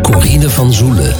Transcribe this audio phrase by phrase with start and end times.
[0.00, 1.14] Corine van Zoelen.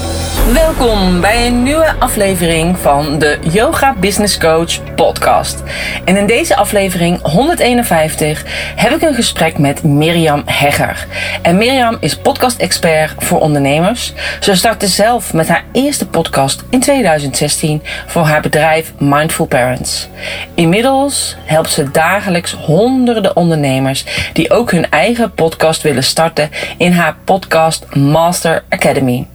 [0.52, 5.62] Welkom bij een nieuwe aflevering van de Yoga Business Coach podcast.
[6.04, 8.45] En in deze aflevering 151
[8.77, 11.07] heb ik een gesprek met Mirjam Hegger.
[11.43, 14.12] En Mirjam is podcast-expert voor ondernemers.
[14.40, 20.09] Ze startte zelf met haar eerste podcast in 2016 voor haar bedrijf Mindful Parents.
[20.54, 27.17] Inmiddels helpt ze dagelijks honderden ondernemers die ook hun eigen podcast willen starten in haar
[27.25, 29.26] podcast Master Academy.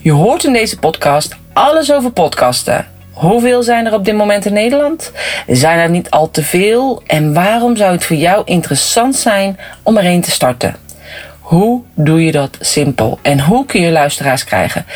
[0.00, 2.86] Je hoort in deze podcast alles over podcasten.
[3.10, 5.12] Hoeveel zijn er op dit moment in Nederland?
[5.46, 7.02] Zijn er niet al te veel?
[7.06, 10.76] En waarom zou het voor jou interessant zijn om er een te starten?
[11.40, 13.18] Hoe doe je dat simpel?
[13.22, 14.86] En hoe kun je luisteraars krijgen?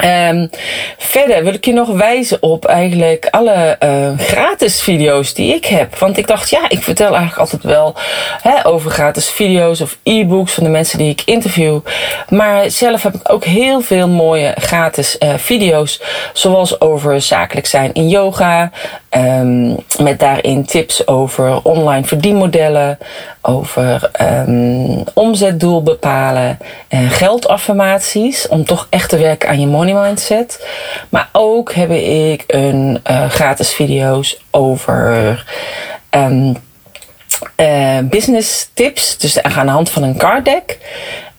[0.05, 0.51] Um,
[0.99, 5.99] verder wil ik je nog wijzen op eigenlijk alle uh, gratis video's die ik heb.
[5.99, 7.95] Want ik dacht, ja, ik vertel eigenlijk altijd wel
[8.43, 11.81] hè, over gratis video's of e-books van de mensen die ik interview.
[12.29, 16.01] Maar zelf heb ik ook heel veel mooie gratis uh, video's.
[16.33, 18.71] Zoals over zakelijk zijn in yoga.
[19.17, 22.99] Um, met daarin tips over online verdienmodellen.
[23.41, 26.59] Over um, omzetdoel bepalen.
[26.89, 28.49] En geldaffirmaties.
[28.49, 30.67] Om toch echt te werken aan je money mindset.
[31.09, 35.45] Maar ook heb ik een uh, gratis video's over
[36.11, 36.57] um,
[37.57, 39.19] uh, business tips.
[39.19, 40.79] Dus aan de hand van een card deck.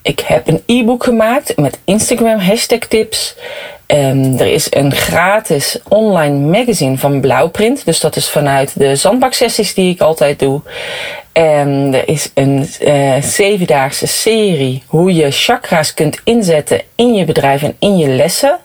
[0.01, 3.35] Ik heb een e-book gemaakt met Instagram hashtag tips.
[3.87, 7.85] Um, er is een gratis online magazine van Blauwprint.
[7.85, 10.61] Dus dat is vanuit de zandbaksessies die ik altijd doe.
[11.33, 17.63] En er is een uh, zevendaagse serie hoe je chakra's kunt inzetten in je bedrijf
[17.63, 18.59] en in je lessen.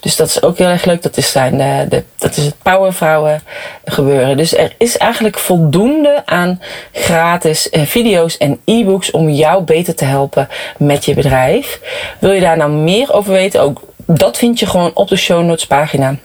[0.00, 1.02] Dus dat is ook heel erg leuk.
[1.02, 3.42] Dat is, zijn de, de, dat is het Powervrouwen
[3.84, 4.36] gebeuren.
[4.36, 10.04] Dus er is eigenlijk voldoende aan gratis uh, video's en e-books om jou beter te
[10.04, 10.48] helpen
[10.78, 11.80] met je bedrijf.
[12.18, 13.60] Wil je daar nou meer over weten?
[13.60, 13.88] Ook
[14.18, 16.16] dat vind je gewoon op de show notes pagina.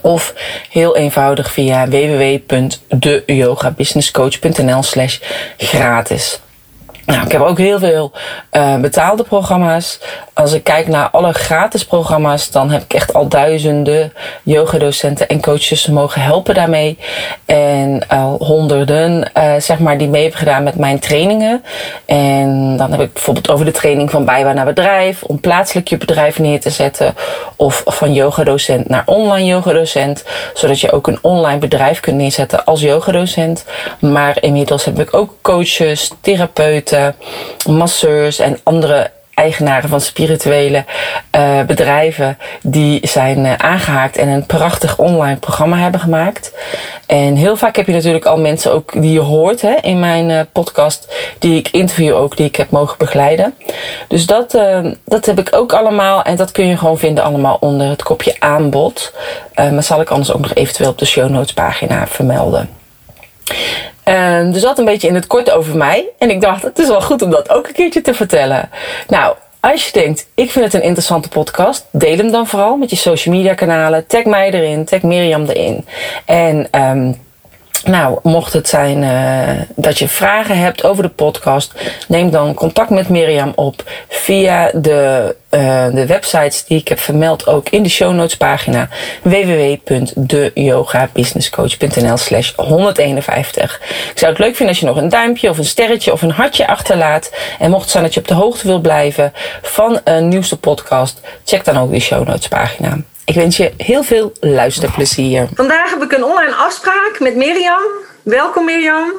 [0.00, 0.34] Of
[0.70, 5.18] heel eenvoudig via www.deyogabusinesscoach.nl slash
[5.56, 6.40] gratis.
[7.06, 8.12] Nou, ik heb ook heel veel
[8.52, 10.00] uh, betaalde programma's.
[10.32, 15.40] Als ik kijk naar alle gratis programma's, dan heb ik echt al duizenden yogadocenten en
[15.40, 16.98] coaches mogen helpen daarmee.
[17.46, 21.64] En al honderden, uh, zeg maar, die mee hebben gedaan met mijn trainingen.
[22.04, 25.96] En dan heb ik bijvoorbeeld over de training van bijbaan naar bedrijf, om plaatselijk je
[25.96, 27.14] bedrijf neer te zetten.
[27.56, 30.24] Of van yogadocent naar online yogadocent,
[30.54, 33.64] zodat je ook een online bedrijf kunt neerzetten als yogadocent.
[33.98, 36.93] Maar inmiddels heb ik ook coaches, therapeuten
[37.66, 40.84] masseurs en andere eigenaren van spirituele
[41.36, 46.52] uh, bedrijven die zijn uh, aangehaakt en een prachtig online programma hebben gemaakt.
[47.06, 50.48] En heel vaak heb je natuurlijk al mensen ook die je hoort hè, in mijn
[50.52, 53.54] podcast, die ik interview ook, die ik heb mogen begeleiden.
[54.08, 54.58] Dus dat,
[55.04, 58.36] dat heb ik ook allemaal en dat kun je gewoon vinden allemaal onder het kopje
[58.38, 59.12] aanbod.
[59.54, 62.68] maar zal ik anders ook nog eventueel op de show notes pagina vermelden.
[64.04, 66.08] Um, dus dat een beetje in het kort over mij.
[66.18, 68.70] En ik dacht, het is wel goed om dat ook een keertje te vertellen.
[69.08, 72.90] Nou, als je denkt, ik vind het een interessante podcast, deel hem dan vooral met
[72.90, 74.06] je social media kanalen.
[74.06, 75.86] Tag mij erin, tag Mirjam erin.
[76.24, 77.23] En um,
[77.86, 81.72] nou, mocht het zijn uh, dat je vragen hebt over de podcast,
[82.08, 87.46] neem dan contact met Mirjam op via de, uh, de websites die ik heb vermeld,
[87.46, 88.88] ook in de show notes pagina
[89.22, 93.80] www.deyogabusinesscoach.nl slash 151.
[94.10, 96.30] Ik zou het leuk vinden als je nog een duimpje of een sterretje of een
[96.30, 97.32] hartje achterlaat.
[97.58, 99.32] En mocht het zijn dat je op de hoogte wilt blijven
[99.62, 102.98] van een nieuwste podcast, check dan ook die show notes pagina.
[103.24, 105.48] Ik wens je heel veel luisterplezier.
[105.54, 107.82] Vandaag heb ik een online afspraak met Mirjam.
[108.22, 109.12] Welkom Mirjam.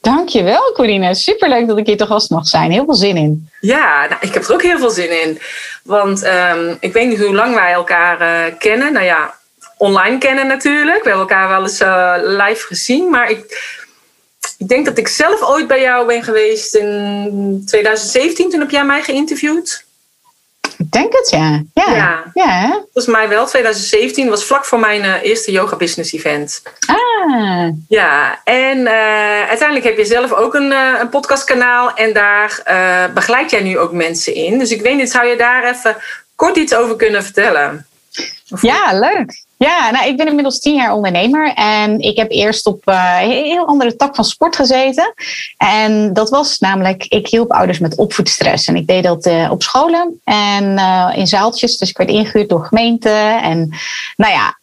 [0.00, 1.14] Dankjewel Corine.
[1.14, 2.70] Superleuk dat ik hier toch gast mag zijn.
[2.70, 3.48] Heel veel zin in.
[3.60, 5.38] Ja, nou, ik heb er ook heel veel zin in.
[5.82, 8.92] Want um, ik weet niet hoe lang wij elkaar uh, kennen.
[8.92, 9.34] Nou ja,
[9.76, 11.02] online kennen natuurlijk.
[11.02, 13.10] We hebben elkaar wel eens uh, live gezien.
[13.10, 13.76] Maar ik,
[14.58, 18.50] ik denk dat ik zelf ooit bij jou ben geweest in 2017.
[18.50, 19.86] Toen heb jij mij geïnterviewd.
[20.78, 21.62] Ik denk het, ja.
[21.74, 22.30] Ja, ja.
[22.34, 23.46] ja volgens mij wel.
[23.46, 26.62] 2017 was vlak voor mijn uh, eerste yoga business event.
[26.86, 27.68] Ah.
[27.88, 31.94] Ja, en uh, uiteindelijk heb je zelf ook een, uh, een podcastkanaal.
[31.94, 32.62] En daar
[33.14, 34.58] begeleid jij nu ook mensen in.
[34.58, 35.96] Dus ik weet niet, zou je daar even
[36.34, 37.86] kort iets over kunnen vertellen?
[38.60, 39.46] Ja, leuk.
[39.58, 43.66] Ja, nou, ik ben inmiddels tien jaar ondernemer en ik heb eerst op een heel
[43.66, 45.14] andere tak van sport gezeten.
[45.56, 48.68] En dat was namelijk, ik hielp ouders met opvoedstress.
[48.68, 51.76] En ik deed dat uh, op scholen en uh, in zaaltjes.
[51.76, 53.74] Dus ik werd ingehuurd door gemeenten en,
[54.16, 54.56] nou ja,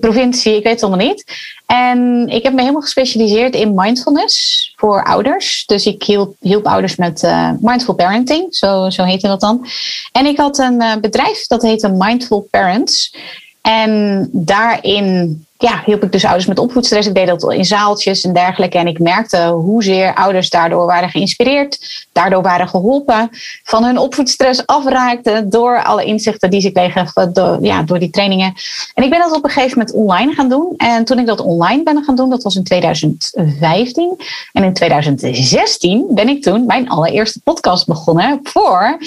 [0.00, 1.24] provincie, ik weet het allemaal niet.
[1.66, 5.66] En ik heb me helemaal gespecialiseerd in mindfulness voor ouders.
[5.66, 9.66] Dus ik hielp, hielp ouders met mindful parenting, zo, zo heette dat dan.
[10.12, 13.14] En ik had een bedrijf dat heette Mindful Parents.
[13.62, 17.08] En daarin ja, hielp ik dus ouders met opvoedstress.
[17.08, 18.78] Ik deed dat in zaaltjes en dergelijke.
[18.78, 23.28] En ik merkte hoezeer ouders daardoor waren geïnspireerd, daardoor waren geholpen,
[23.64, 28.54] van hun opvoedstress afraakten door alle inzichten die ze kregen door, ja, door die trainingen.
[28.94, 30.74] En ik ben dat op een gegeven moment online gaan doen.
[30.76, 34.16] En toen ik dat online ben gaan doen, dat was in 2015.
[34.52, 38.98] En in 2016 ben ik toen mijn allereerste podcast begonnen voor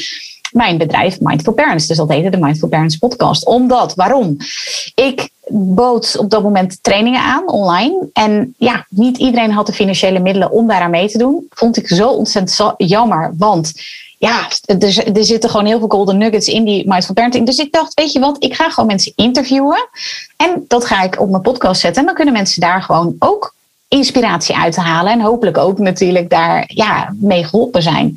[0.53, 1.88] mijn bedrijf Mindful Parents.
[1.88, 3.45] Dus dat heette de Mindful Parents podcast.
[3.45, 4.38] Omdat, waarom?
[4.95, 8.09] Ik bood op dat moment trainingen aan online.
[8.13, 11.47] En ja, niet iedereen had de financiële middelen om daaraan mee te doen.
[11.50, 13.33] Vond ik zo ontzettend jammer.
[13.38, 13.73] Want
[14.17, 17.45] ja, er, zitten gewoon heel veel golden nuggets in die mindful parenting.
[17.45, 19.88] Dus ik dacht, weet je wat, ik ga gewoon mensen interviewen.
[20.38, 22.00] En dat ga ik op mijn podcast zetten.
[22.00, 23.55] En dan kunnen mensen daar gewoon ook
[23.88, 25.11] inspiratie uit halen.
[25.11, 28.13] En hopelijk ook natuurlijk daar ja, mee geholpen zijn.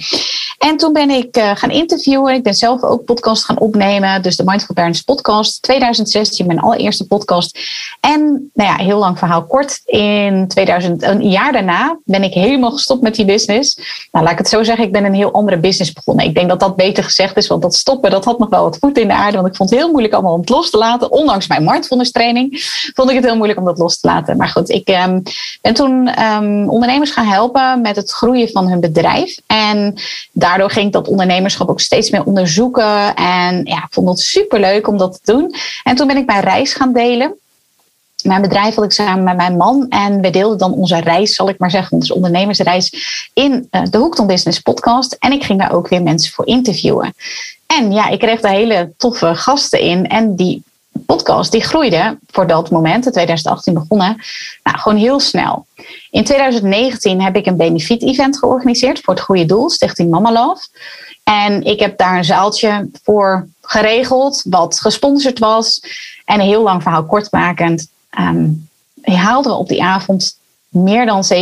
[0.58, 2.34] En toen ben ik uh, gaan interviewen.
[2.34, 4.22] Ik ben zelf ook podcast gaan opnemen.
[4.22, 5.62] Dus de Mindful Parents podcast.
[5.62, 7.58] 2016 mijn allereerste podcast.
[8.00, 9.80] En nou ja, heel lang verhaal kort.
[9.84, 13.78] In 2000, een jaar daarna ben ik helemaal gestopt met die business.
[14.12, 14.84] Nou, laat ik het zo zeggen.
[14.84, 16.24] Ik ben een heel andere business begonnen.
[16.24, 17.46] Ik denk dat dat beter gezegd is.
[17.46, 19.36] Want dat stoppen, dat had nog wel wat voet in de aarde.
[19.36, 21.12] Want ik vond het heel moeilijk allemaal om het los te laten.
[21.12, 22.60] Ondanks mijn mindfulness training
[22.94, 24.36] vond ik het heel moeilijk om dat los te laten.
[24.36, 25.22] Maar goed, ik um,
[25.62, 29.38] ben toen um, ondernemers gaan helpen met het groeien van hun bedrijf.
[29.46, 29.94] En
[30.46, 33.14] daardoor ging ik dat ondernemerschap ook steeds meer onderzoeken.
[33.14, 35.54] En ja, ik vond het super leuk om dat te doen.
[35.82, 37.34] En toen ben ik mijn reis gaan delen.
[38.22, 41.48] Mijn bedrijf had ik samen met mijn man en we deelden dan onze reis, zal
[41.48, 42.92] ik maar zeggen, onze ondernemersreis
[43.34, 45.16] in uh, de Hoekton Business podcast.
[45.18, 47.14] En ik ging daar ook weer mensen voor interviewen.
[47.66, 50.62] En ja, ik kreeg daar hele toffe gasten in en die
[51.04, 54.16] podcast die groeide voor dat moment, in 2018 begonnen,
[54.62, 55.66] nou, gewoon heel snel.
[56.10, 60.66] In 2019 heb ik een benefiet-event georganiseerd voor het goede doel, Stichting Mama Love.
[61.22, 65.80] En ik heb daar een zaaltje voor geregeld, wat gesponsord was.
[66.24, 67.88] En een heel lang verhaal kortmakend,
[68.18, 68.68] um,
[69.02, 70.38] haalden we op die avond
[70.76, 71.38] meer dan 17.000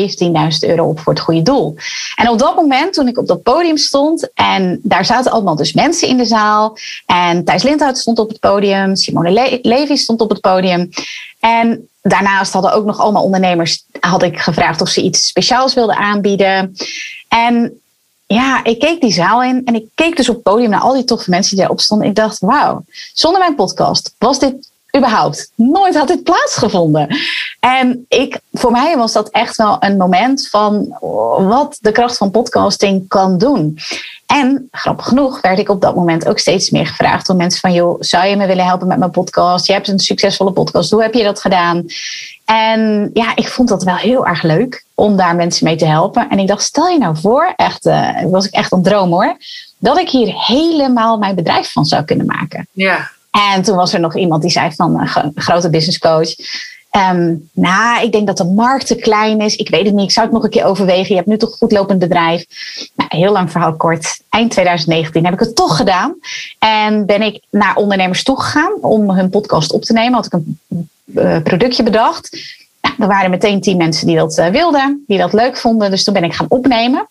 [0.60, 1.74] euro op voor het goede doel.
[2.16, 5.72] En op dat moment, toen ik op dat podium stond, en daar zaten allemaal dus
[5.72, 6.76] mensen in de zaal.
[7.06, 10.88] En Thijs Lindhout stond op het podium, Simone Le Levy stond op het podium.
[11.40, 15.96] En daarnaast hadden ook nog allemaal ondernemers, had ik gevraagd of ze iets speciaals wilden
[15.96, 16.76] aanbieden.
[17.28, 17.80] En
[18.26, 20.94] ja, ik keek die zaal in en ik keek dus op het podium naar al
[20.94, 22.08] die toffe mensen die daarop stonden.
[22.08, 25.50] Ik dacht, wauw, zonder mijn podcast was dit überhaupt.
[25.54, 27.16] Nooit had dit plaatsgevonden.
[27.60, 30.96] En ik, voor mij was dat echt wel een moment van
[31.38, 33.78] wat de kracht van podcasting kan doen.
[34.26, 37.72] En grappig genoeg werd ik op dat moment ook steeds meer gevraagd door mensen van,
[37.72, 39.66] joh, zou je me willen helpen met mijn podcast?
[39.66, 40.90] Je hebt een succesvolle podcast.
[40.90, 41.84] Hoe heb je dat gedaan?
[42.44, 46.28] En ja, ik vond dat wel heel erg leuk om daar mensen mee te helpen.
[46.28, 49.36] En ik dacht, stel je nou voor, echt, uh, was ik echt een droom hoor,
[49.78, 52.68] dat ik hier helemaal mijn bedrijf van zou kunnen maken.
[52.72, 53.10] Ja.
[53.54, 56.34] En toen was er nog iemand die zei van een uh, grote business coach.
[56.96, 59.56] Um, nou, ik denk dat de markt te klein is.
[59.56, 60.04] Ik weet het niet.
[60.04, 61.08] Ik zou het nog een keer overwegen.
[61.08, 62.44] Je hebt nu toch een goed lopend bedrijf.
[62.94, 64.20] Nou, heel lang verhaal kort.
[64.28, 66.14] Eind 2019 heb ik het toch gedaan.
[66.58, 70.14] En ben ik naar ondernemers toegegaan om hun podcast op te nemen.
[70.14, 70.58] Had ik een
[71.04, 72.38] uh, productje bedacht.
[72.80, 75.90] Nou, er waren meteen tien mensen die dat uh, wilden, die dat leuk vonden.
[75.90, 77.08] Dus toen ben ik gaan opnemen.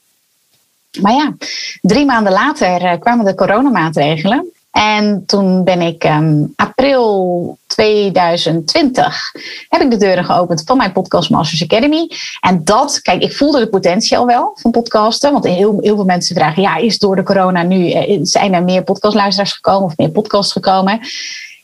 [1.01, 1.33] Maar ja,
[1.81, 4.51] drie maanden later kwamen de coronamaatregelen.
[4.73, 9.31] En toen ben ik um, april 2020
[9.69, 12.09] heb ik de deuren geopend van mijn Podcast Masters Academy.
[12.39, 15.31] En dat, kijk, ik voelde de potentie al wel van podcasten.
[15.31, 17.93] Want heel, heel veel mensen vragen, ja, is door de corona nu,
[18.25, 20.99] zijn er meer podcastluisteraars gekomen of meer podcasts gekomen?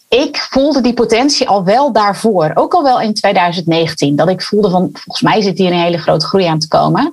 [0.09, 2.51] ik voelde die potentie al wel daarvoor.
[2.53, 4.15] Ook al wel in 2019.
[4.15, 7.11] Dat ik voelde van, volgens mij zit hier een hele grote groei aan te komen.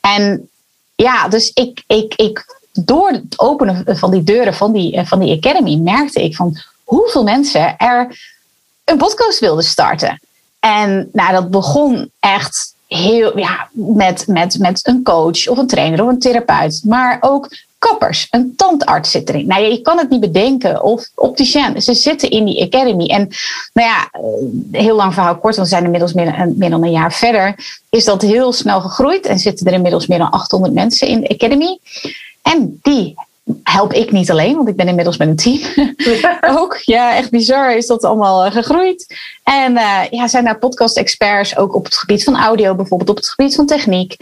[0.00, 0.48] En
[0.94, 5.36] ja, dus ik, ik, ik door het openen van die deuren van die, van die
[5.36, 8.18] Academy merkte ik van hoeveel mensen er
[8.84, 10.20] een podcast wilden starten.
[10.60, 16.02] En nou, dat begon echt heel, ja, met, met, met een coach of een trainer
[16.02, 16.82] of een therapeut.
[16.84, 19.46] Maar ook kappers, een tandarts zit erin.
[19.46, 20.82] Nou, je kan het niet bedenken.
[20.82, 21.82] Of opticien.
[21.82, 23.06] Ze zitten in die academy.
[23.06, 23.28] En
[23.72, 27.12] nou ja, eh, heel lang verhaal kort, want we zijn inmiddels meer dan een jaar
[27.12, 27.54] verder.
[27.90, 31.28] Is dat heel snel gegroeid en zitten er inmiddels meer dan 800 mensen in de
[31.28, 31.78] academy.
[32.52, 33.14] En die
[33.62, 35.60] help ik niet alleen, want ik ben inmiddels met een team
[36.58, 36.76] ook.
[36.76, 39.16] Ja, echt bizar is dat allemaal eh, gegroeid.
[39.42, 43.28] En uh, ja, zijn daar podcast-experts ook op het gebied van audio, bijvoorbeeld op het
[43.28, 44.16] gebied van techniek.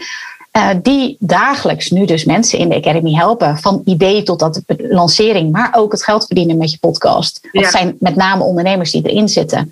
[0.57, 3.57] Uh, die dagelijks nu dus mensen in de Academy helpen.
[3.57, 7.39] Van idee tot dat lancering, maar ook het geld verdienen met je podcast.
[7.51, 7.69] Dat ja.
[7.69, 9.71] zijn met name ondernemers die erin zitten.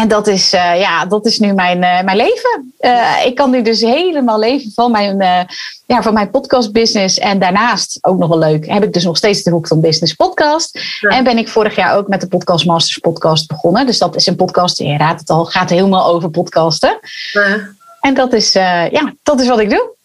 [0.00, 2.74] En dat is, uh, ja, dat is nu mijn, uh, mijn leven.
[2.80, 5.18] Uh, ik kan nu dus helemaal leven van mijn,
[5.86, 7.18] ja, van mijn podcast business.
[7.18, 10.14] En daarnaast, ook nog wel leuk, heb ik dus nog steeds de Hoek van Business
[10.14, 10.78] podcast.
[11.00, 11.08] Ja.
[11.08, 13.86] En ben ik vorig jaar ook met de Podcast Masters podcast begonnen.
[13.86, 16.98] Dus dat is een podcast, je raadt het al, gaat helemaal over podcasten.
[17.32, 17.74] Ja.
[18.00, 19.95] En dat is, ja, dat is wat ik doe.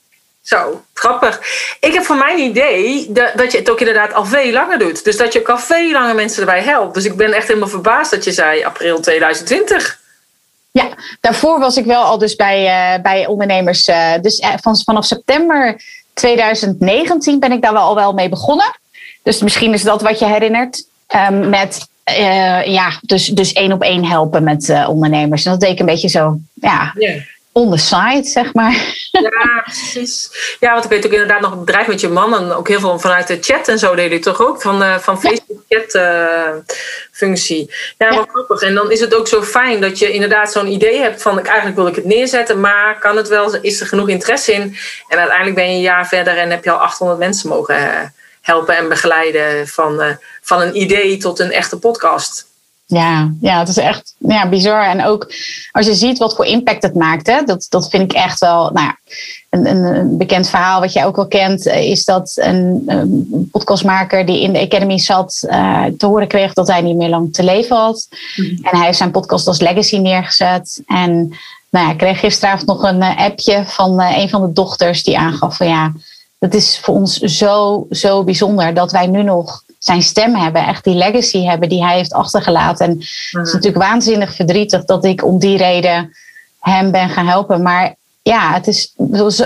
[0.42, 1.40] Zo, grappig.
[1.80, 5.04] Ik heb van mijn idee dat, dat je het ook inderdaad al veel langer doet.
[5.04, 6.94] Dus dat je ook al veel langer mensen erbij helpt.
[6.94, 10.00] Dus ik ben echt helemaal verbaasd dat je zei april 2020.
[10.72, 13.88] Ja, daarvoor was ik wel al dus bij, uh, bij ondernemers.
[13.88, 15.82] Uh, dus van, vanaf september
[16.14, 18.80] 2019 ben ik daar wel al wel mee begonnen.
[19.24, 20.84] Dus misschien is dat wat je herinnert.
[21.16, 21.90] Um, met
[22.66, 25.46] ja, dus, dus één op één helpen met ondernemers.
[25.46, 26.94] En dat deed ik een beetje zo, ja.
[26.98, 27.22] Yeah
[27.54, 29.00] on the side, zeg maar.
[29.12, 30.30] Ja, precies.
[30.60, 32.80] Ja, want ik weet ook inderdaad nog een bedrijf met je man en ook heel
[32.80, 35.96] veel vanuit de chat en zo deed je toch ook van, uh, van Facebook chat
[35.96, 36.50] uh,
[37.12, 37.74] functie.
[37.98, 38.62] Ja, ja, wat grappig.
[38.62, 41.46] En dan is het ook zo fijn dat je inderdaad zo'n idee hebt van ik
[41.46, 44.78] eigenlijk wil ik het neerzetten, maar kan het wel, is er genoeg interesse in?
[45.08, 48.00] En uiteindelijk ben je een jaar verder en heb je al 800 mensen mogen uh,
[48.42, 52.51] helpen en begeleiden van, van een idee tot een echte podcast.
[52.92, 54.86] Ja, ja, het is echt ja, bizar.
[54.86, 55.34] En ook
[55.72, 58.70] als je ziet wat voor impact het maakt, hè, dat, dat vind ik echt wel.
[58.74, 58.98] Nou ja,
[59.50, 64.42] een, een, bekend verhaal wat jij ook wel kent, is dat een, een podcastmaker die
[64.42, 67.76] in de Academy zat, uh, te horen kreeg dat hij niet meer lang te leven
[67.76, 68.08] had.
[68.36, 68.66] Mm-hmm.
[68.66, 70.82] En hij heeft zijn podcast als legacy neergezet.
[70.86, 71.38] En
[71.70, 75.04] nou ja, ik kreeg gisteravond nog een uh, appje van uh, een van de dochters
[75.04, 75.94] die aangaf van ja,
[76.40, 80.84] het is voor ons zo, zo bijzonder dat wij nu nog zijn stem hebben, echt
[80.84, 82.86] die legacy hebben die hij heeft achtergelaten.
[82.86, 86.14] En het is natuurlijk waanzinnig verdrietig dat ik om die reden
[86.60, 87.62] hem ben gaan helpen.
[87.62, 88.94] Maar ja, het, is,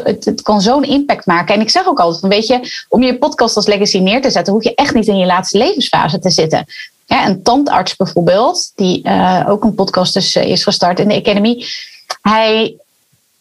[0.04, 1.56] het, het kan zo'n impact maken.
[1.56, 4.32] En ik zeg ook altijd: van, weet je, om je podcast als legacy neer te
[4.32, 6.66] zetten, hoef je echt niet in je laatste levensfase te zitten.
[7.06, 11.16] Ja, een tandarts bijvoorbeeld, die uh, ook een podcast dus, uh, is gestart in de
[11.16, 11.66] Academy.
[12.22, 12.76] Hij,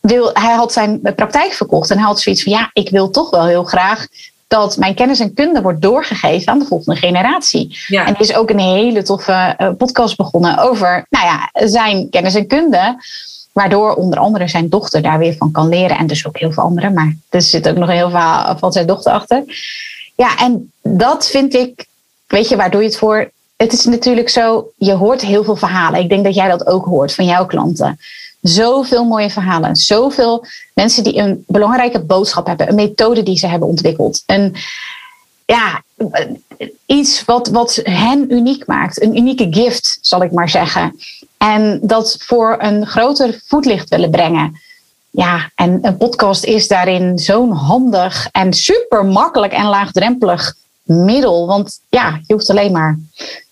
[0.00, 3.30] wil, hij had zijn praktijk verkocht en hij had zoiets van: ja, ik wil toch
[3.30, 4.06] wel heel graag
[4.48, 7.78] dat mijn kennis en kunde wordt doorgegeven aan de volgende generatie.
[7.86, 8.06] Ja.
[8.06, 12.34] En er is ook een hele toffe uh, podcast begonnen over nou ja, zijn kennis
[12.34, 12.96] en kunde.
[13.52, 15.98] Waardoor onder andere zijn dochter daar weer van kan leren.
[15.98, 16.92] En dus ook heel veel anderen.
[16.92, 19.44] Maar er zit ook nog heel veel van zijn dochter achter.
[20.14, 21.86] Ja, en dat vind ik,
[22.26, 23.30] weet je, waar doe je het voor?
[23.56, 26.00] Het is natuurlijk zo, je hoort heel veel verhalen.
[26.00, 27.98] Ik denk dat jij dat ook hoort van jouw klanten.
[28.44, 29.76] Zoveel mooie verhalen.
[29.76, 32.68] Zoveel mensen die een belangrijke boodschap hebben.
[32.68, 34.22] Een methode die ze hebben ontwikkeld.
[34.26, 34.54] En
[35.44, 35.82] ja,
[36.86, 39.02] iets wat, wat hen uniek maakt.
[39.02, 40.96] Een unieke gift, zal ik maar zeggen.
[41.38, 44.60] En dat voor een groter voetlicht willen brengen.
[45.10, 51.46] Ja, en een podcast is daarin zo'n handig en super makkelijk en laagdrempelig middel.
[51.46, 52.98] Want ja, je hoeft alleen maar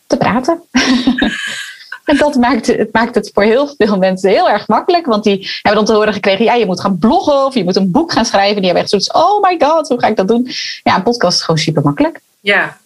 [0.07, 0.63] te praten.
[2.05, 5.07] en dat maakt het, maakt het voor heel veel mensen heel erg makkelijk.
[5.07, 7.77] Want die hebben dan te horen gekregen, ja, je moet gaan bloggen of je moet
[7.77, 8.57] een boek gaan schrijven.
[8.57, 10.51] Die hebben echt zoiets, oh my god, hoe ga ik dat doen?
[10.83, 12.21] Ja, een podcast is gewoon super makkelijk.
[12.41, 12.77] Ja,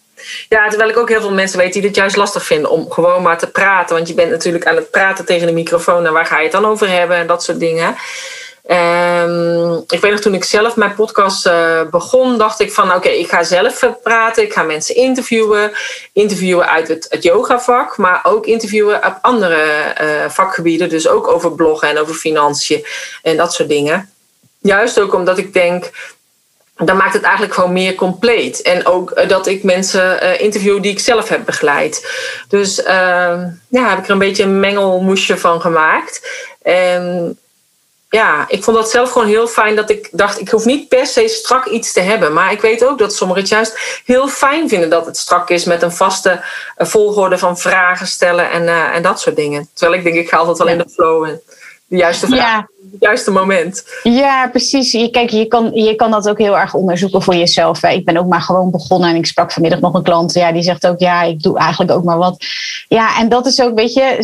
[0.49, 3.21] ja, terwijl ik ook heel veel mensen weet die het juist lastig vinden om gewoon
[3.21, 3.95] maar te praten.
[3.95, 6.51] Want je bent natuurlijk aan het praten tegen de microfoon en waar ga je het
[6.51, 7.95] dan over hebben en dat soort dingen.
[8.69, 13.09] Um, ik weet nog toen ik zelf mijn podcast uh, begon, dacht ik van oké,
[13.09, 15.71] ik ga zelf praten, ik ga mensen interviewen.
[16.13, 20.89] Interviewen uit het, het yogavak, maar ook interviewen op andere uh, vakgebieden.
[20.89, 22.85] Dus ook over bloggen en over financiën
[23.21, 24.11] en dat soort dingen.
[24.61, 25.91] Juist ook omdat ik denk,
[26.75, 28.61] dan maakt het eigenlijk gewoon meer compleet.
[28.61, 32.11] En ook uh, dat ik mensen interview die ik zelf heb begeleid.
[32.49, 32.85] Dus uh,
[33.67, 36.29] ja, heb ik er een beetje een mengelmoesje van gemaakt.
[36.61, 37.37] En
[38.09, 41.05] ja, ik vond dat zelf gewoon heel fijn dat ik dacht, ik hoef niet per
[41.05, 42.33] se strak iets te hebben.
[42.33, 45.65] Maar ik weet ook dat sommigen het juist heel fijn vinden dat het strak is
[45.65, 46.43] met een vaste
[46.77, 49.69] volgorde van vragen stellen en, uh, en dat soort dingen.
[49.73, 51.41] Terwijl ik denk, ik ga altijd wel in de flow en
[51.87, 52.39] de juiste vraag.
[52.39, 53.83] Ja het juiste moment.
[54.03, 55.09] Ja, precies.
[55.11, 57.83] Kijk, je kan, je kan dat ook heel erg onderzoeken voor jezelf.
[57.83, 60.33] Ik ben ook maar gewoon begonnen en ik sprak vanmiddag nog een klant.
[60.33, 62.45] Ja, die zegt ook, ja, ik doe eigenlijk ook maar wat.
[62.87, 64.17] Ja, en dat is ook, weet je,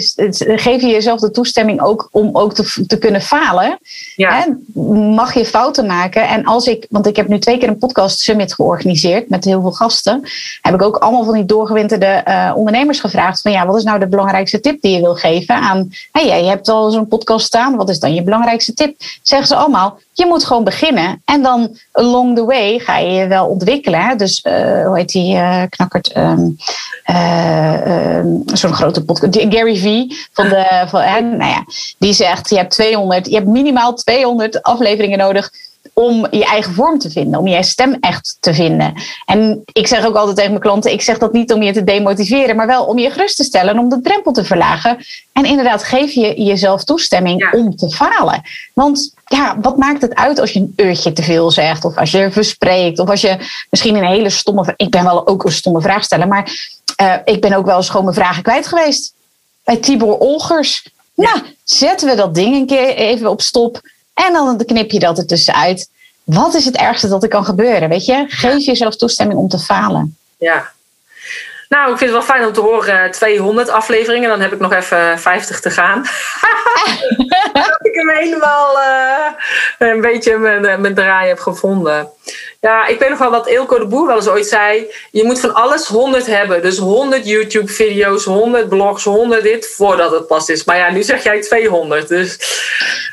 [0.55, 3.77] geef je jezelf de toestemming ook om ook te, te kunnen falen.
[4.15, 4.31] Ja.
[4.31, 4.81] Hè?
[4.93, 6.27] Mag je fouten maken?
[6.27, 9.61] En als ik, want ik heb nu twee keer een podcast summit georganiseerd met heel
[9.61, 10.21] veel gasten.
[10.61, 13.99] Heb ik ook allemaal van die doorgewinterde uh, ondernemers gevraagd van ja, wat is nou
[13.99, 17.75] de belangrijkste tip die je wil geven aan, hey, jij hebt al zo'n podcast staan,
[17.75, 19.19] wat is dan je belangrijkste belangrijkste tip.
[19.21, 21.21] Zeggen ze allemaal, je moet gewoon beginnen.
[21.25, 24.17] En dan along the way ga je je wel ontwikkelen.
[24.17, 26.15] Dus uh, hoe heet die uh, knakkert?
[26.17, 26.57] Um,
[27.11, 29.37] uh, Zo'n grote podcast.
[29.49, 30.15] Gary V.
[30.33, 31.01] Van de, van,
[31.37, 31.65] nou ja,
[31.97, 35.51] die zegt, je hebt 200, je hebt minimaal 200 afleveringen nodig
[35.93, 38.93] om je eigen vorm te vinden, om je stem echt te vinden.
[39.25, 41.83] En ik zeg ook altijd tegen mijn klanten: ik zeg dat niet om je te
[41.83, 44.97] demotiveren, maar wel om je gerust te stellen en om de drempel te verlagen.
[45.33, 48.41] En inderdaad, geef je jezelf toestemming om te falen.
[48.73, 52.11] Want ja, wat maakt het uit als je een uurtje te veel zegt, of als
[52.11, 53.37] je verspreekt, of als je
[53.69, 54.73] misschien een hele stomme.
[54.75, 56.51] Ik ben wel ook een stomme vraag stellen, maar
[57.01, 59.13] uh, ik ben ook wel eens gewoon mijn vragen kwijt geweest.
[59.63, 60.87] Bij Tibor Olgers.
[61.15, 63.81] Nou, zetten we dat ding een keer even op stop.
[64.13, 65.89] En dan knip je dat er tussenuit.
[66.23, 67.89] Wat is het ergste dat er kan gebeuren?
[67.89, 70.17] Weet je, geef jezelf toestemming om te falen.
[70.37, 70.71] Ja.
[71.69, 74.29] Nou, ik vind het wel fijn om te horen 200 eh, afleveringen.
[74.29, 76.01] Dan heb ik nog even 50 te gaan.
[77.53, 79.31] dat ik hem helemaal uh,
[79.77, 82.09] een beetje mijn, eh, mijn draai heb gevonden.
[82.63, 84.91] Ja, ik weet nog wel wat Ilko de Boer wel eens ooit zei.
[85.11, 86.61] Je moet van alles 100 hebben.
[86.61, 90.63] Dus 100 YouTube-video's, 100 blogs, 100 dit, voordat het pas is.
[90.63, 92.07] Maar ja, nu zeg jij 200.
[92.07, 92.37] Dus...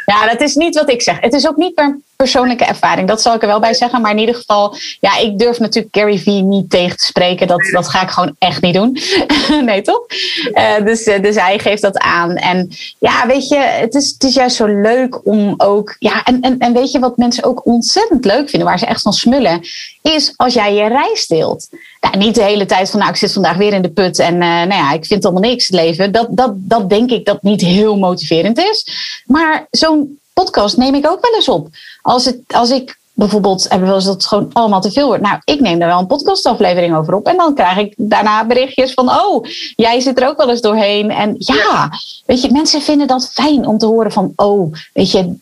[0.05, 1.21] Ja, dat is niet wat ik zeg.
[1.21, 3.09] Het is ook niet per persoonlijke ervaring.
[3.09, 4.01] Dat zal ik er wel bij zeggen.
[4.01, 7.47] Maar in ieder geval, ja, ik durf natuurlijk Gary Vee niet tegen te spreken.
[7.47, 8.99] Dat, dat ga ik gewoon echt niet doen.
[9.65, 10.07] nee, toch?
[10.53, 12.37] Uh, dus, dus hij geeft dat aan.
[12.37, 15.97] En ja, weet je, het is, het is juist zo leuk om ook.
[15.99, 19.03] Ja, en, en, en weet je wat mensen ook ontzettend leuk vinden, waar ze echt
[19.03, 19.61] van smullen,
[20.03, 21.69] is als jij je reis deelt.
[22.01, 24.35] Nou, niet de hele tijd van, nou, ik zit vandaag weer in de put en
[24.35, 26.13] uh, nou ja, ik vind allemaal niks leven.
[26.13, 28.87] Dat, dat, dat denk ik dat niet heel motiverend is.
[29.27, 31.69] Maar zo'n podcast neem ik ook wel eens op.
[32.03, 35.07] Als, het, als ik bijvoorbeeld hebben we wel eens dat het gewoon allemaal te veel
[35.07, 35.23] wordt.
[35.23, 37.27] Nou, ik neem daar wel een podcastaflevering over op.
[37.27, 39.45] En dan krijg ik daarna berichtjes van: Oh,
[39.77, 41.11] jij zit er ook wel eens doorheen.
[41.11, 41.91] En ja,
[42.27, 45.35] weet je, mensen vinden dat fijn om te horen van: Oh, weet je,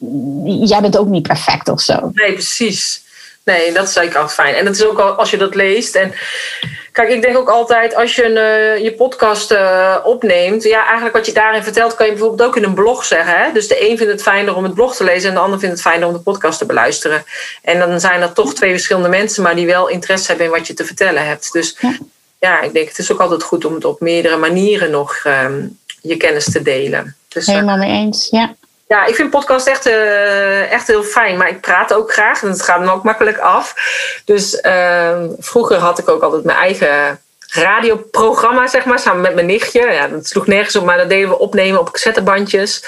[0.66, 2.10] jij bent ook niet perfect of zo.
[2.12, 3.06] Nee, precies.
[3.48, 4.54] Nee, dat is zeker ook fijn.
[4.54, 5.94] En dat is ook als je dat leest.
[5.94, 6.12] En
[6.92, 10.62] kijk, ik denk ook altijd als je een, uh, je podcast uh, opneemt.
[10.62, 13.38] Ja, eigenlijk wat je daarin vertelt, kan je bijvoorbeeld ook in een blog zeggen.
[13.38, 13.52] Hè?
[13.52, 15.74] Dus de een vindt het fijner om het blog te lezen en de ander vindt
[15.74, 17.24] het fijner om de podcast te beluisteren.
[17.62, 20.66] En dan zijn er toch twee verschillende mensen, maar die wel interesse hebben in wat
[20.66, 21.52] je te vertellen hebt.
[21.52, 21.98] Dus ja,
[22.38, 25.78] ja ik denk het is ook altijd goed om het op meerdere manieren nog um,
[26.02, 27.16] je kennis te delen.
[27.28, 28.54] Dus, Helemaal mee eens, ja.
[28.88, 31.36] Ja, ik vind podcast echt, uh, echt heel fijn.
[31.36, 33.74] Maar ik praat ook graag en het gaat me ook makkelijk af.
[34.24, 39.46] Dus uh, vroeger had ik ook altijd mijn eigen radioprogramma, zeg maar, samen met mijn
[39.46, 39.80] nichtje.
[39.80, 42.84] Ja, dat sloeg nergens op, maar dat deden we opnemen op cassettebandjes.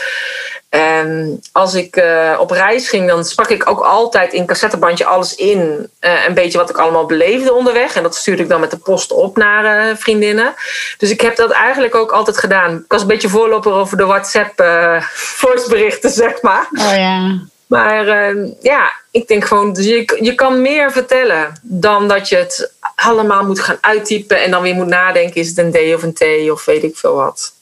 [0.70, 5.34] En als ik uh, op reis ging, dan sprak ik ook altijd in cassettebandje alles
[5.34, 5.90] in.
[6.00, 7.94] Uh, een beetje wat ik allemaal beleefde onderweg.
[7.94, 10.54] En dat stuurde ik dan met de post op naar uh, vriendinnen.
[10.98, 12.76] Dus ik heb dat eigenlijk ook altijd gedaan.
[12.76, 14.64] Ik was een beetje voorloper over de WhatsApp
[15.40, 16.68] voiceberichten, zeg maar.
[16.72, 17.38] Oh ja.
[17.70, 22.36] Maar uh, ja, ik denk gewoon, dus je, je kan meer vertellen dan dat je
[22.36, 26.02] het allemaal moet gaan uittypen en dan weer moet nadenken: is het een D of
[26.02, 27.52] een T of weet ik veel wat.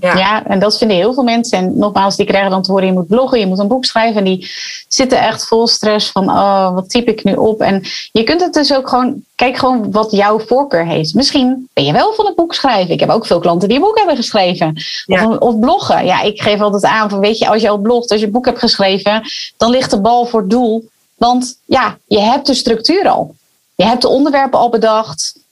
[0.00, 0.16] Ja.
[0.16, 0.46] ja.
[0.46, 1.58] en dat vinden heel veel mensen.
[1.58, 4.16] En nogmaals, die krijgen dan te horen: je moet bloggen, je moet een boek schrijven.
[4.16, 4.50] En die
[4.88, 7.60] zitten echt vol stress van: oh, wat typ ik nu op?
[7.60, 11.14] En je kunt het dus ook gewoon, kijk gewoon wat jouw voorkeur heeft.
[11.14, 12.94] Misschien ben je wel van het boek schrijven.
[12.94, 14.82] Ik heb ook veel klanten die een boek hebben geschreven.
[15.06, 16.04] Of, of bloggen.
[16.04, 18.32] Ja, ik geef altijd aan van: weet je, als je al blogt, als je een
[18.32, 19.22] boek hebt geschreven,
[19.56, 20.88] dan ligt de bal voor het doel.
[21.16, 23.34] Want ja, je hebt de structuur al.
[23.74, 25.44] Je hebt de onderwerpen al bedacht.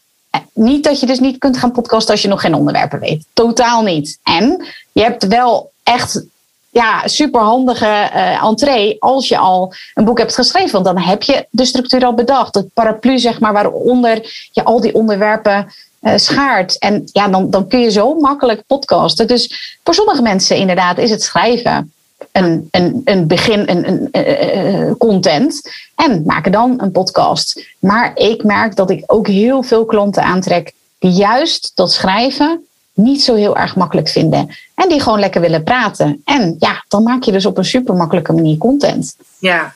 [0.52, 3.24] Niet dat je dus niet kunt gaan podcasten als je nog geen onderwerpen weet.
[3.32, 4.18] Totaal niet.
[4.22, 6.24] En je hebt wel echt
[6.70, 10.72] ja, superhandige uh, entree als je al een boek hebt geschreven.
[10.72, 12.54] Want dan heb je de structuur al bedacht.
[12.54, 16.78] Het paraplu, zeg maar, waaronder je al die onderwerpen uh, schaart.
[16.78, 19.26] En ja, dan, dan kun je zo makkelijk podcasten.
[19.26, 21.92] Dus voor sommige mensen inderdaad is het schrijven
[22.32, 22.68] een,
[23.04, 25.62] een, begin, een, een, uh, content.
[25.94, 27.66] En maken dan een podcast.
[27.78, 33.22] Maar ik merk dat ik ook heel veel klanten aantrek die juist dat schrijven niet
[33.22, 34.56] zo heel erg makkelijk vinden.
[34.74, 36.22] En die gewoon lekker willen praten.
[36.24, 39.16] En ja, dan maak je dus op een super makkelijke manier content.
[39.38, 39.74] Ja,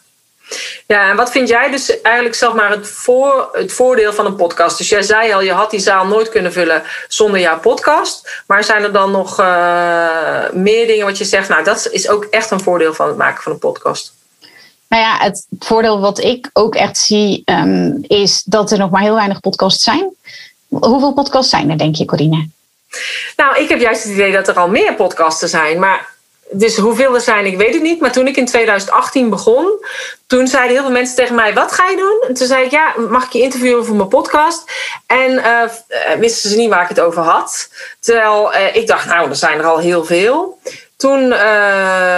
[0.87, 4.37] ja, en wat vind jij dus eigenlijk zeg maar het, voor, het voordeel van een
[4.37, 4.78] podcast?
[4.78, 8.42] Dus jij zei al, je had die zaal nooit kunnen vullen zonder jouw podcast.
[8.46, 11.48] Maar zijn er dan nog uh, meer dingen wat je zegt?
[11.48, 14.12] Nou, dat is ook echt een voordeel van het maken van een podcast.
[14.88, 19.02] Nou ja, het voordeel wat ik ook echt zie, um, is dat er nog maar
[19.02, 20.14] heel weinig podcasts zijn.
[20.68, 22.48] Hoeveel podcasts zijn er, denk je, Corine?
[23.37, 25.78] Nou, ik heb juist het idee dat er al meer podcasten zijn.
[25.78, 26.16] Maar
[26.50, 28.00] dus hoeveel er zijn, ik weet het niet.
[28.00, 29.84] Maar toen ik in 2018 begon,
[30.26, 32.28] toen zeiden heel veel mensen tegen mij: Wat ga je doen?
[32.28, 34.64] En toen zei ik: Ja, mag ik je interviewen voor mijn podcast?
[35.06, 35.62] En uh,
[36.18, 37.70] wisten ze niet waar ik het over had.
[38.00, 40.58] Terwijl uh, ik dacht: Nou, er zijn er al heel veel.
[40.96, 41.28] Toen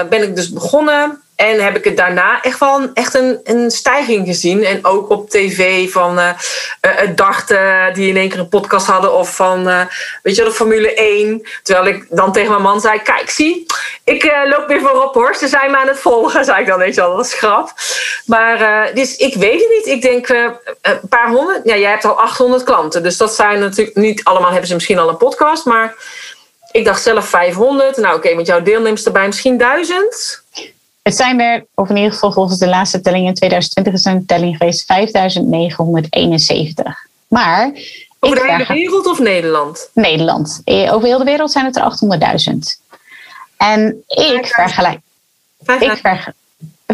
[0.08, 1.22] ben ik dus begonnen.
[1.40, 4.64] En heb ik het daarna echt wel echt een, een stijging gezien.
[4.64, 6.30] En ook op tv van uh,
[6.80, 9.14] het dachten die in één keer een podcast hadden.
[9.14, 9.80] Of van, uh,
[10.22, 11.48] weet je wel, de Formule 1.
[11.62, 13.66] Terwijl ik dan tegen mijn man zei, kijk, zie,
[14.04, 15.34] ik loop weer voorop hoor.
[15.34, 17.72] Ze zijn me aan het volgen, zei ik dan, je wel, dat is grap.
[18.26, 19.86] Maar dus ik weet het niet.
[19.86, 21.60] Ik denk een paar honderd.
[21.64, 23.02] Ja, jij hebt al 800 klanten.
[23.02, 25.64] Dus dat zijn natuurlijk niet allemaal, hebben ze misschien al een podcast.
[25.64, 25.94] Maar
[26.70, 27.96] ik dacht zelf 500.
[27.96, 30.39] Nou oké, met jouw deelnemers erbij misschien 1000.
[31.10, 34.12] Het zijn er, of in ieder geval volgens de laatste telling in 2020 is er
[34.12, 37.06] een telling geweest, 5971.
[37.28, 37.72] Maar.
[38.20, 39.90] Over de hele wereld of Nederland?
[39.92, 40.60] Nederland.
[40.64, 42.80] Eh, over heel de wereld zijn het er 800.000.
[43.56, 45.00] En ik vergelijk.
[45.58, 46.32] Ik, vergelijk,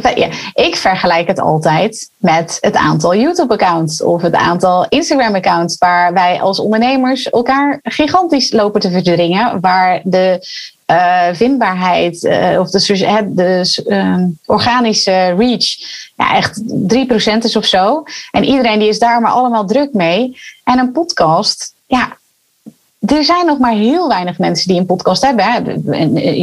[0.03, 6.41] ja, ik vergelijk het altijd met het aantal YouTube-accounts of het aantal Instagram-accounts, waar wij
[6.41, 10.47] als ondernemers elkaar gigantisch lopen te verdringen, waar de
[10.91, 15.67] uh, vindbaarheid uh, of de, de uh, organische reach
[16.17, 18.03] ja, echt 3% is of zo.
[18.31, 20.37] En iedereen die is daar maar allemaal druk mee.
[20.65, 22.17] En een podcast, ja,
[23.07, 25.83] er zijn nog maar heel weinig mensen die een podcast hebben.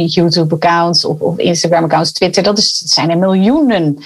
[0.08, 3.98] YouTube-accounts of, of Instagram-accounts, Twitter, dat, is, zijn er miljoenen.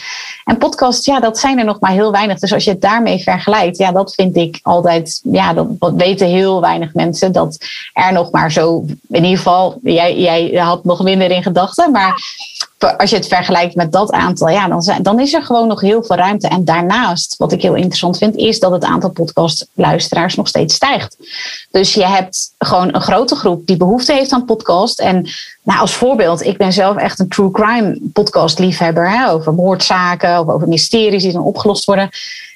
[0.44, 2.38] En podcasts, ja, dat zijn er nog maar heel weinig.
[2.38, 6.26] Dus als je het daarmee vergelijkt, ja, dat vind ik altijd, ja, dat, dat weten
[6.26, 7.32] heel weinig mensen.
[7.32, 7.58] Dat
[7.92, 12.22] er nog maar zo, in ieder geval, jij, jij had nog minder in gedachten, maar
[12.78, 15.80] als je het vergelijkt met dat aantal, ja, dan, zijn, dan is er gewoon nog
[15.80, 16.48] heel veel ruimte.
[16.48, 21.16] En daarnaast, wat ik heel interessant vind, is dat het aantal podcastluisteraars nog steeds stijgt.
[21.70, 25.00] Dus je hebt gewoon een grote groep die behoefte heeft aan podcast.
[25.00, 25.28] En
[25.62, 29.10] nou, als voorbeeld, ik ben zelf echt een true crime podcast liefhebber.
[29.10, 32.10] Hè, over moordzaken of over mysteries die dan opgelost worden.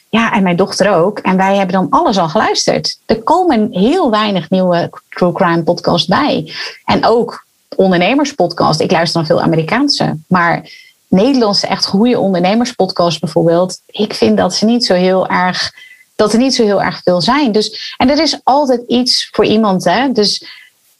[0.08, 1.18] Ja, en mijn dochter ook.
[1.18, 2.98] En wij hebben dan alles al geluisterd.
[3.06, 6.52] Er komen heel weinig nieuwe true crime podcasts bij.
[6.84, 7.44] En ook
[7.76, 8.80] ondernemerspodcast.
[8.80, 10.16] Ik luister dan veel Amerikaanse.
[10.28, 10.70] Maar
[11.08, 13.80] Nederlandse echt goede ondernemerspodcast bijvoorbeeld.
[13.86, 15.72] Ik vind dat ze niet zo heel erg.
[16.16, 17.52] Dat er niet zo heel erg veel zijn.
[17.52, 19.84] Dus, en er is altijd iets voor iemand.
[19.84, 20.12] Hè?
[20.12, 20.44] Dus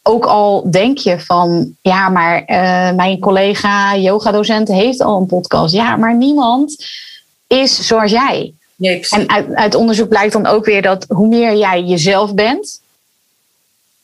[0.03, 5.75] ook al denk je van, ja, maar uh, mijn collega yogadocent heeft al een podcast.
[5.75, 6.87] Ja, maar niemand
[7.47, 8.55] is zoals jij.
[8.77, 12.81] Nee, en uit, uit onderzoek blijkt dan ook weer dat hoe meer jij jezelf bent,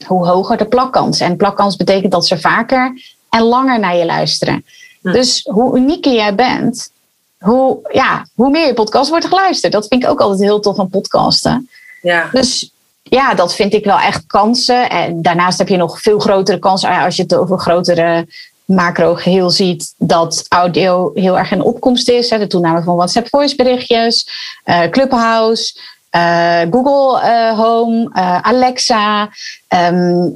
[0.07, 1.21] hoe hoger de plakkans.
[1.21, 4.65] En plakkans betekent dat ze vaker en langer naar je luisteren.
[5.03, 6.91] Dus hoe unieker jij bent,
[7.39, 9.73] hoe, ja, hoe meer je podcast wordt geluisterd.
[9.73, 11.69] Dat vind ik ook altijd heel tof aan podcasten.
[12.03, 12.29] Ja.
[12.33, 14.91] Dus ja, dat vind ik wel echt kansen.
[14.91, 18.27] En daarnaast heb je nog veel grotere kansen als je het over grotere
[18.65, 22.29] macro geheel ziet dat audio heel erg in opkomst is.
[22.29, 24.29] De toename van WhatsApp voice berichtjes,
[24.65, 25.79] uh, Clubhouse.
[26.19, 28.09] Eh, Google eh, Home,
[28.43, 29.31] Alexa.
[29.69, 30.29] Ehm,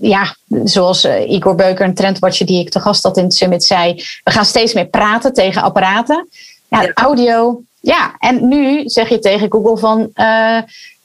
[0.00, 3.94] ja, zoals Igor Beuker, een trendwatcher die ik te gast had in het summit, zei.
[4.24, 6.28] We gaan steeds meer praten tegen apparaten.
[6.68, 7.62] Ja, audio.
[7.80, 10.10] Ja, en nu zeg je tegen Google van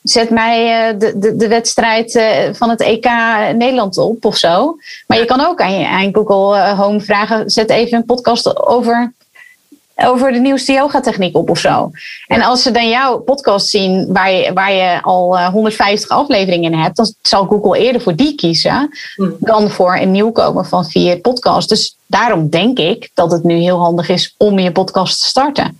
[0.01, 3.09] zet mij de, de, de wedstrijd van het EK
[3.55, 4.77] Nederland op of zo.
[5.07, 9.13] Maar je kan ook aan, je, aan Google Home vragen: zet even een podcast over
[10.05, 11.91] over de nieuwste yoga-techniek op of zo.
[12.27, 16.71] En als ze dan jouw podcast zien waar je, waar je al 150 eh, afleveringen
[16.71, 19.35] in hebt, dan zal Google eerder voor die kiezen hmm.
[19.39, 21.67] dan voor een nieuwkomer van vier podcasts.
[21.67, 25.79] Dus daarom denk ik dat het nu heel handig is om je podcast te starten.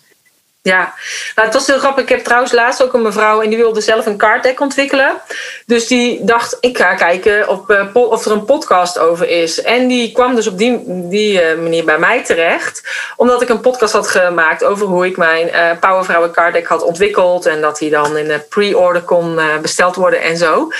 [0.67, 0.93] Ja,
[1.35, 2.03] nou, het was heel grappig.
[2.03, 5.21] Ik heb trouwens laatst ook een mevrouw en die wilde zelf een card deck ontwikkelen.
[5.65, 9.61] Dus die dacht, ik ga kijken of, uh, of er een podcast over is.
[9.61, 12.83] En die kwam dus op die, die uh, manier bij mij terecht.
[13.15, 16.83] Omdat ik een podcast had gemaakt over hoe ik mijn uh, Powervrouwen card deck had
[16.83, 17.45] ontwikkeld.
[17.45, 20.71] En dat die dan in de pre-order kon besteld worden en zo.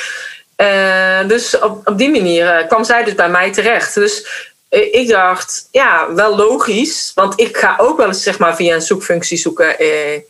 [1.28, 3.94] dus op, op die manier kwam zij dus bij mij terecht.
[3.94, 7.12] Dus eh, ik dacht, ja, wel logisch.
[7.16, 10.22] Want ik ga ook wel eens zeg maar, via een zoekfunctie zoeken eh,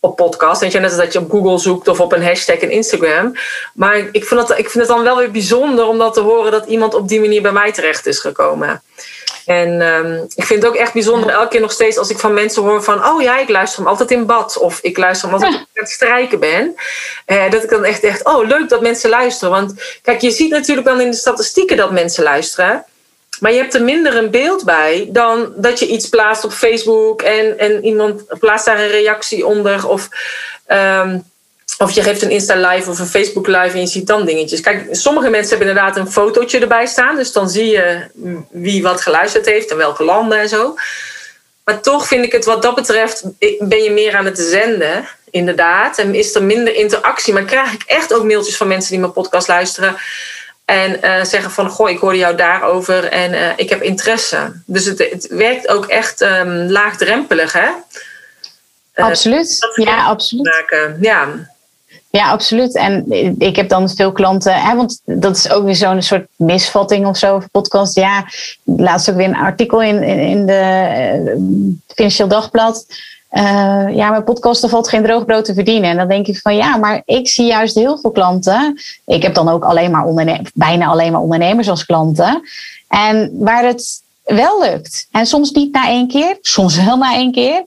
[0.00, 0.60] op podcast.
[0.60, 3.34] Weet je, net als dat je op Google zoekt of op een hashtag in Instagram.
[3.74, 6.52] Maar ik vind, het, ik vind het dan wel weer bijzonder om dat te horen
[6.52, 8.82] dat iemand op die manier bij mij terecht is gekomen.
[9.46, 12.34] En um, ik vind het ook echt bijzonder elke keer nog steeds als ik van
[12.34, 13.06] mensen hoor van...
[13.06, 14.58] oh ja, ik luister hem altijd in bad.
[14.58, 16.74] Of ik luister hem altijd als ik aan het strijken ben.
[17.26, 19.54] Uh, dat ik dan echt echt, oh leuk dat mensen luisteren.
[19.54, 22.84] Want kijk, je ziet natuurlijk dan in de statistieken dat mensen luisteren.
[23.40, 27.22] Maar je hebt er minder een beeld bij dan dat je iets plaatst op Facebook
[27.22, 29.88] en, en iemand plaatst daar een reactie onder.
[29.88, 30.08] Of,
[30.68, 31.24] um,
[31.78, 34.60] of je geeft een Insta live of een Facebook live en je ziet dan dingetjes.
[34.60, 37.16] Kijk, sommige mensen hebben inderdaad een fotootje erbij staan.
[37.16, 38.00] Dus dan zie je
[38.50, 40.74] wie wat geluisterd heeft en welke landen en zo.
[41.64, 43.22] Maar toch vind ik het wat dat betreft,
[43.58, 45.98] ben je meer aan het zenden, inderdaad.
[45.98, 47.32] En is er minder interactie.
[47.32, 49.96] Maar krijg ik echt ook mailtjes van mensen die mijn podcast luisteren
[50.70, 54.52] en uh, zeggen van, goh, ik hoorde jou daarover en uh, ik heb interesse.
[54.66, 57.68] Dus het, het werkt ook echt um, laagdrempelig, hè?
[58.94, 59.58] Uh, absoluut.
[59.74, 60.44] Ja, absoluut.
[60.44, 60.96] Maken.
[61.00, 61.28] Ja.
[62.10, 62.76] Ja, absoluut.
[62.76, 63.04] En
[63.38, 67.16] ik heb dan veel klanten, hè, want dat is ook weer zo'n soort misvatting of
[67.16, 67.94] zo over podcast.
[67.94, 68.24] Ja,
[68.64, 72.86] laatst ook weer een artikel in, in, in de Financieel Dagblad
[73.32, 75.90] uh, ja, mijn podcasten valt geen droogbrood te verdienen.
[75.90, 78.80] En dan denk ik van ja, maar ik zie juist heel veel klanten.
[79.06, 82.42] Ik heb dan ook alleen maar bijna alleen maar ondernemers als klanten.
[82.88, 85.06] En waar het wel lukt.
[85.10, 87.64] En soms niet na één keer, soms wel na één keer.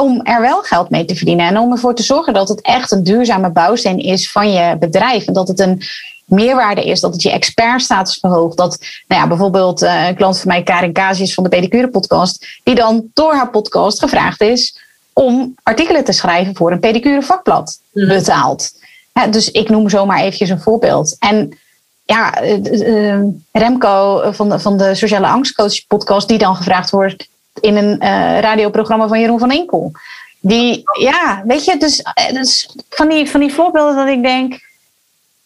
[0.00, 1.46] Om er wel geld mee te verdienen.
[1.46, 5.26] En om ervoor te zorgen dat het echt een duurzame bouwsteen is van je bedrijf.
[5.26, 5.82] En dat het een
[6.24, 8.56] meerwaarde is, dat het je expertstatus verhoogt.
[8.56, 12.60] Dat nou ja, bijvoorbeeld uh, een klant van mij, Karin Casius van de Pedicure podcast,
[12.62, 17.80] die dan door haar podcast gevraagd is om artikelen te schrijven voor een pedicure vakblad
[17.92, 18.08] mhm.
[18.08, 18.70] betaald.
[19.30, 21.16] dus ik noem zomaar eventjes een voorbeeld.
[21.18, 21.58] En
[22.04, 27.28] ja, eh, eh, Remco van de, van de Sociale Angstcoach podcast, die dan gevraagd wordt
[27.60, 29.92] in een uh, radioprogramma van Jeroen van Enkel.
[30.40, 34.60] Die, ja, weet je, dus, dus, van, die, van die voorbeelden dat ik denk,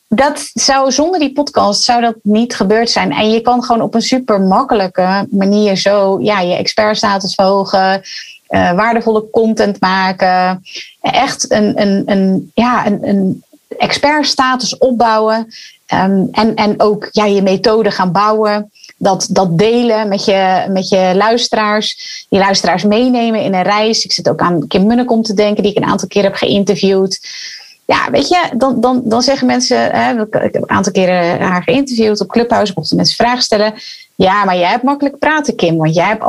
[0.08, 3.12] dat zou zonder die podcast zou dat niet gebeurd zijn.
[3.12, 8.02] En je kan gewoon op een super makkelijke manier zo ja, je expertstatus verhogen
[8.48, 10.64] uh, waardevolle content maken.
[11.00, 13.42] Echt een, een, een, ja, een, een
[13.78, 15.46] expertstatus opbouwen.
[15.94, 18.70] Um, en, en ook ja, je methode gaan bouwen.
[18.96, 22.26] Dat, dat delen met je, met je luisteraars.
[22.28, 24.04] Die luisteraars meenemen in een reis.
[24.04, 27.20] Ik zit ook aan Kim Munnekom te denken, die ik een aantal keer heb geïnterviewd.
[27.86, 29.90] Ja, weet je, dan, dan, dan zeggen mensen.
[29.90, 32.72] Hè, ik heb een aantal keren haar geïnterviewd op Clubhouse.
[32.76, 33.74] Mochten mensen vragen stellen.
[34.14, 36.22] Ja, maar jij hebt makkelijk praten, Kim, want jij hebt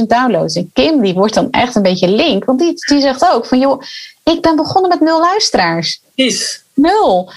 [0.00, 0.56] 850.000 downloads.
[0.56, 3.58] En Kim, die wordt dan echt een beetje link, want die, die zegt ook van,
[3.58, 3.82] joh,
[4.22, 6.00] ik ben begonnen met nul luisteraars.
[6.14, 6.62] Is.
[6.74, 7.32] Nul.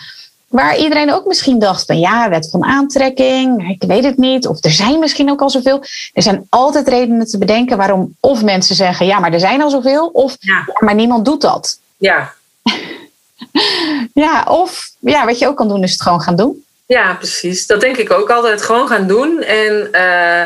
[0.47, 4.47] Waar iedereen ook misschien dacht van, ja, wet van aantrekking, ik weet het niet.
[4.47, 5.83] Of er zijn misschien ook al zoveel.
[6.13, 9.69] Er zijn altijd redenen te bedenken waarom of mensen zeggen, ja, maar er zijn al
[9.69, 10.07] zoveel.
[10.07, 10.65] Of, ja.
[10.79, 11.79] maar niemand doet dat.
[11.97, 12.33] Ja.
[14.13, 16.64] ja, of, ja, wat je ook kan doen, is het gewoon gaan doen.
[16.85, 17.67] Ja, precies.
[17.67, 18.61] Dat denk ik ook altijd.
[18.61, 19.41] Gewoon gaan doen.
[19.41, 20.41] En, uh,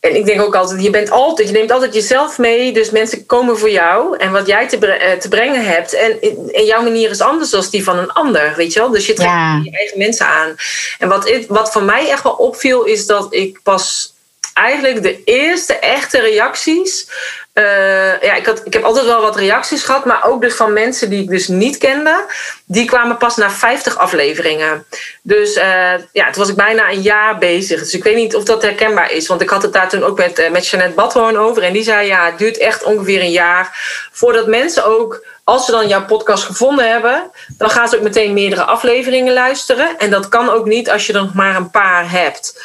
[0.00, 2.72] en ik denk ook altijd, je bent altijd, je neemt altijd jezelf mee.
[2.72, 5.94] Dus mensen komen voor jou en wat jij te, uh, te brengen hebt.
[5.94, 6.20] En,
[6.52, 8.90] en jouw manier is anders dan die van een ander, weet je wel.
[8.90, 9.30] Dus je trekt
[9.64, 10.54] je eigen mensen aan.
[10.98, 14.14] En wat, wat voor mij echt wel opviel, is dat ik pas
[14.54, 17.08] eigenlijk de eerste echte reacties.
[17.54, 20.72] Uh, ja, ik, had, ik heb altijd wel wat reacties gehad, maar ook dus van
[20.72, 22.24] mensen die ik dus niet kende.
[22.66, 24.86] Die kwamen pas na 50 afleveringen.
[25.22, 27.80] Dus uh, ja, toen was ik bijna een jaar bezig.
[27.80, 29.26] Dus ik weet niet of dat herkenbaar is.
[29.26, 31.62] Want ik had het daar toen ook met, uh, met Jeanette Badhoorn over.
[31.62, 33.70] En die zei ja, het duurt echt ongeveer een jaar
[34.12, 38.32] voordat mensen ook als ze dan jouw podcast gevonden hebben, dan gaan ze ook meteen
[38.32, 39.98] meerdere afleveringen luisteren.
[39.98, 42.62] En dat kan ook niet als je er nog maar een paar hebt.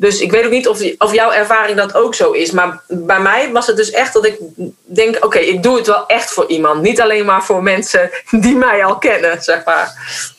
[0.00, 2.50] Dus ik weet ook niet of, of jouw ervaring dat ook zo is.
[2.50, 4.38] Maar bij mij was het dus echt dat ik
[4.84, 6.82] denk: oké, ik doe het wel echt voor iemand.
[6.82, 9.92] Niet alleen maar voor mensen die mij al kennen, zeg maar.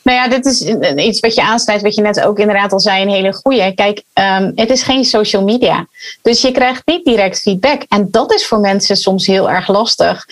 [0.03, 0.61] Nou ja, dit is
[0.95, 3.73] iets wat je aansnijdt, wat je net ook inderdaad al zei, een hele goede.
[3.75, 5.87] Kijk, um, het is geen social media.
[6.21, 7.81] Dus je krijgt niet direct feedback.
[7.87, 10.25] En dat is voor mensen soms heel erg lastig.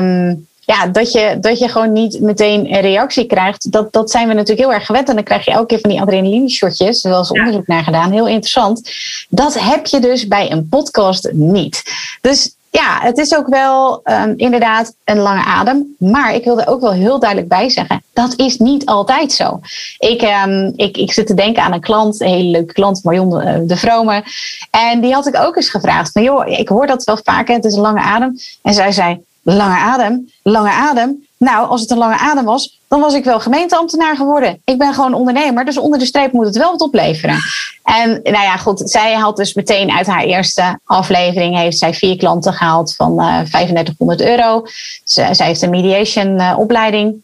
[0.00, 4.28] Um, ja, dat je, dat je gewoon niet meteen een reactie krijgt, dat, dat zijn
[4.28, 5.08] we natuurlijk heel erg gewend.
[5.08, 8.28] En dan krijg je elke keer van die adrenaline-shotjes, er is onderzoek naar gedaan, heel
[8.28, 8.90] interessant.
[9.28, 11.82] Dat heb je dus bij een podcast niet.
[12.20, 15.94] Dus ja, het is ook wel um, inderdaad een lange adem.
[15.98, 19.60] Maar ik wil er ook wel heel duidelijk bij zeggen: dat is niet altijd zo.
[19.98, 23.30] Ik, um, ik, ik zit te denken aan een klant, een hele leuke klant, Marion
[23.30, 24.24] de, eh, de Vrome.
[24.70, 27.64] En die had ik ook eens gevraagd: van joh, ik hoor dat wel vaker, het
[27.64, 28.38] is een lange adem.
[28.62, 31.26] En zij zei: lange adem, lange adem.
[31.36, 34.60] Nou, als het een lange adem was, dan was ik wel gemeenteambtenaar geworden.
[34.64, 37.38] Ik ben gewoon ondernemer, dus onder de streep moet het wel wat opleveren.
[37.82, 42.16] En nou ja, goed, zij had dus meteen uit haar eerste aflevering heeft zij vier
[42.16, 44.62] klanten gehaald van uh, 3500 euro.
[45.04, 47.22] Zij, heeft een mediation uh, opleiding,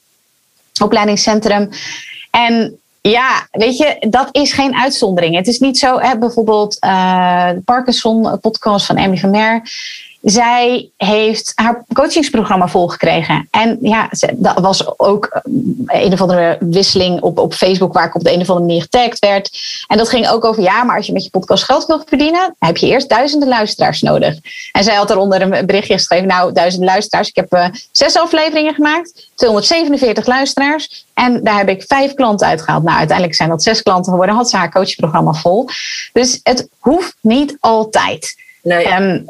[0.83, 1.69] opleidingscentrum.
[2.31, 5.37] En ja, weet je, dat is geen uitzondering.
[5.37, 9.63] Het is niet zo, hè, bijvoorbeeld uh, de Parkinson-podcast van Emmy van Mer
[10.25, 13.49] zij heeft haar coachingsprogramma volgekregen.
[13.51, 15.41] En ja, dat was ook
[15.87, 18.83] een of andere wisseling op, op Facebook waar ik op de een of andere manier
[18.83, 19.59] getagd werd.
[19.87, 22.55] En dat ging ook over, ja, maar als je met je podcast geld wilt verdienen,
[22.59, 24.39] heb je eerst duizenden luisteraars nodig.
[24.73, 27.29] En zij had eronder een berichtje geschreven, nou, duizenden luisteraars.
[27.29, 31.07] Ik heb uh, zes afleveringen gemaakt, 247 luisteraars.
[31.15, 32.83] En daar heb ik vijf klanten uitgehaald.
[32.83, 34.35] Nou, uiteindelijk zijn dat zes klanten geworden.
[34.35, 35.69] Had ze haar coachprogramma vol.
[36.13, 38.43] Dus het hoeft niet altijd.
[38.65, 38.87] Nee.
[38.93, 39.27] Um,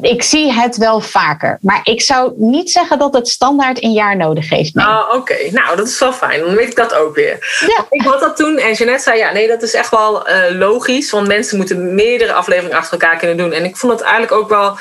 [0.00, 1.58] ik zie het wel vaker.
[1.60, 4.74] Maar ik zou niet zeggen dat het standaard een jaar nodig heeft.
[4.74, 4.86] Nee.
[4.86, 5.36] Oh, oké.
[5.50, 6.40] Nou, dat is wel fijn.
[6.40, 7.64] Dan weet ik dat ook weer.
[7.66, 7.86] Ja.
[7.90, 11.10] Ik had dat toen en Jeanette zei, ja, nee, dat is echt wel uh, logisch.
[11.10, 13.52] Want mensen moeten meerdere afleveringen achter elkaar kunnen doen.
[13.52, 14.76] En ik vond het eigenlijk ook wel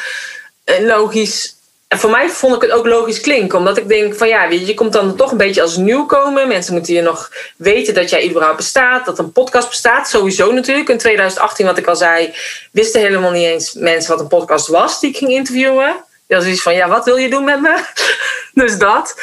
[0.65, 1.55] uh, logisch
[1.91, 3.57] en voor mij vond ik het ook logisch klinken.
[3.57, 6.47] Omdat ik denk van ja, je komt dan toch een beetje als nieuwkomer.
[6.47, 9.05] Mensen moeten je nog weten dat jij überhaupt bestaat.
[9.05, 10.09] Dat een podcast bestaat.
[10.09, 10.89] Sowieso natuurlijk.
[10.89, 12.33] In 2018, wat ik al zei,
[12.71, 16.03] wisten helemaal niet eens mensen wat een podcast was die ik ging interviewen.
[16.27, 17.83] Dat is iets van ja, wat wil je doen met me?
[18.63, 19.15] dus dat.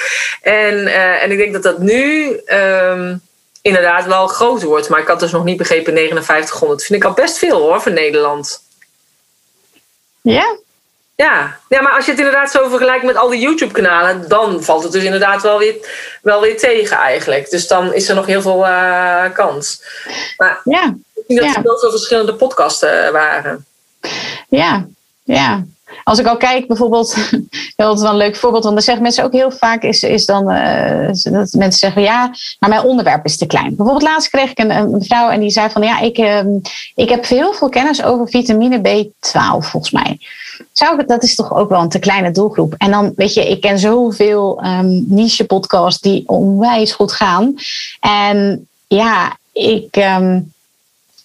[0.43, 3.21] En, uh, en ik denk dat dat nu um,
[3.63, 4.89] inderdaad wel groot wordt.
[4.89, 6.85] Maar ik had dus nog niet begrepen 5900.
[6.85, 8.63] Vind ik al best veel hoor voor Nederland.
[10.21, 10.57] Ja,
[11.25, 11.59] ja.
[11.69, 14.93] ja, maar als je het inderdaad zo vergelijkt met al die YouTube-kanalen, dan valt het
[14.93, 15.75] dus inderdaad wel weer,
[16.23, 17.51] wel weer tegen eigenlijk.
[17.51, 19.83] Dus dan is er nog heel veel uh, kans.
[20.37, 20.95] Maar ja.
[21.15, 23.67] ik denk dat er wel veel verschillende podcasten waren.
[24.49, 24.87] Ja,
[25.23, 25.65] ja.
[26.05, 27.17] Als ik al kijk, bijvoorbeeld,
[27.77, 30.27] dat is wel een leuk voorbeeld, want dan zeggen mensen ook heel vaak, is, is
[30.27, 33.77] dan uh, dat mensen zeggen, ja, maar mijn onderwerp is te klein.
[33.77, 36.41] Bijvoorbeeld laatst kreeg ik een, een mevrouw en die zei van, ja, ik, uh,
[36.95, 40.19] ik heb heel veel kennis over vitamine B12, volgens mij
[40.73, 42.75] zou ik, dat is toch ook wel een te kleine doelgroep.
[42.77, 47.55] En dan, weet je, ik ken zoveel um, niche podcasts die onwijs goed gaan.
[48.01, 49.97] En ja, ik.
[49.97, 50.53] Um,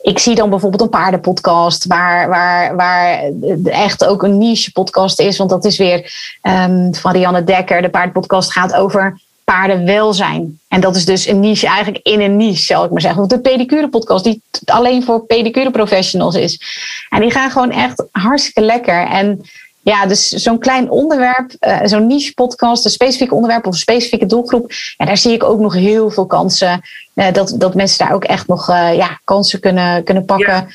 [0.03, 3.23] ik zie dan bijvoorbeeld een paardenpodcast, waar, waar, waar
[3.63, 5.37] echt ook een niche podcast is.
[5.37, 7.81] Want dat is weer um, van Rianne Dekker.
[7.81, 10.59] De paardenpodcast gaat over paardenwelzijn.
[10.67, 13.21] En dat is dus een niche eigenlijk in een niche, zal ik maar zeggen.
[13.21, 16.61] Of de pedicure podcast, die alleen voor pedicure professionals is.
[17.09, 19.07] En die gaan gewoon echt hartstikke lekker.
[19.07, 19.41] En
[19.83, 24.25] ja, dus zo'n klein onderwerp, uh, zo'n niche podcast, een specifiek onderwerp of een specifieke
[24.25, 24.71] doelgroep.
[24.97, 26.81] Ja, daar zie ik ook nog heel veel kansen.
[27.15, 30.53] Uh, dat, dat mensen daar ook echt nog uh, ja, kansen kunnen, kunnen pakken.
[30.53, 30.67] Ja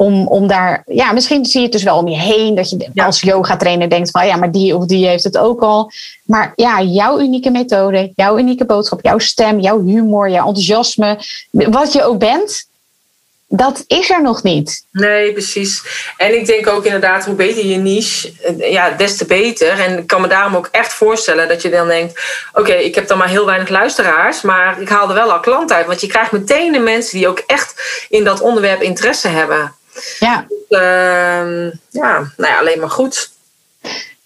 [0.00, 2.90] om, om daar, ja, misschien zie je het dus wel om je heen, dat je
[2.94, 5.90] als yoga trainer denkt van ja, maar die of die heeft het ook al.
[6.24, 11.18] Maar ja, jouw unieke methode, jouw unieke boodschap, jouw stem, jouw humor, jouw enthousiasme,
[11.50, 12.68] wat je ook bent,
[13.52, 14.86] dat is er nog niet.
[14.90, 15.82] Nee, precies.
[16.16, 19.80] En ik denk ook inderdaad, hoe beter je niche, eh, ja, des te beter.
[19.80, 22.20] En ik kan me daarom ook echt voorstellen dat je dan denkt:
[22.52, 25.72] oké, ik heb dan maar heel weinig luisteraars, maar ik haal er wel al klant
[25.72, 25.86] uit.
[25.86, 29.74] Want je krijgt meteen de mensen die ook echt in dat onderwerp interesse hebben.
[30.18, 30.46] Ja.
[30.68, 33.30] Uh, ja, nou ja, alleen maar goed.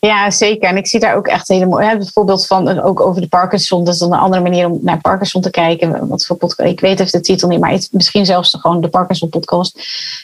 [0.07, 0.69] Ja, zeker.
[0.69, 1.87] En ik zie daar ook echt hele mooie.
[1.87, 3.85] Hè, bijvoorbeeld van ook over de Parkinson.
[3.85, 6.09] Dat is dan een andere manier om naar Parkinson te kijken.
[6.09, 9.29] Wat voor podcast, ik weet even de titel niet, maar misschien zelfs gewoon de Parkinson
[9.29, 9.79] podcast.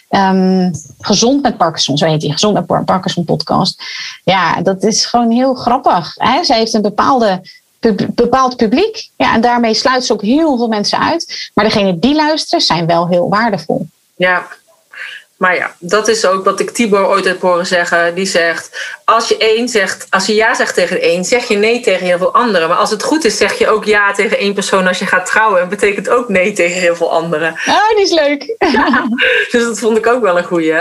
[0.08, 2.32] Ehm, gezond met Parkinson, zo heet die.
[2.32, 3.82] Gezond met Parkinson podcast.
[4.24, 6.14] Ja, dat is gewoon heel grappig.
[6.16, 6.44] Hè?
[6.44, 7.40] Zij heeft een bepaalde
[8.14, 9.08] bepaald publiek.
[9.16, 11.50] Ja, en daarmee sluit ze ook heel veel mensen uit.
[11.54, 13.86] Maar degenen die luisteren zijn wel heel waardevol.
[14.16, 14.46] Ja,
[15.40, 18.14] maar ja, dat is ook wat ik Tibor ooit heb horen zeggen.
[18.14, 18.70] Die zegt,
[19.04, 22.18] als je één zegt, als je ja zegt tegen één, zeg je nee tegen heel
[22.18, 22.68] veel anderen.
[22.68, 25.26] Maar als het goed is, zeg je ook ja tegen één persoon als je gaat
[25.26, 25.60] trouwen.
[25.60, 27.52] En betekent ook nee tegen heel veel anderen.
[27.66, 28.56] Oh, die is leuk.
[29.52, 30.74] dus dat vond ik ook wel een goeie.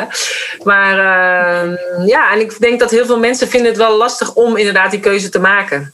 [0.64, 4.58] Maar uh, ja, en ik denk dat heel veel mensen vinden het wel lastig om
[4.58, 5.94] inderdaad die keuze te maken.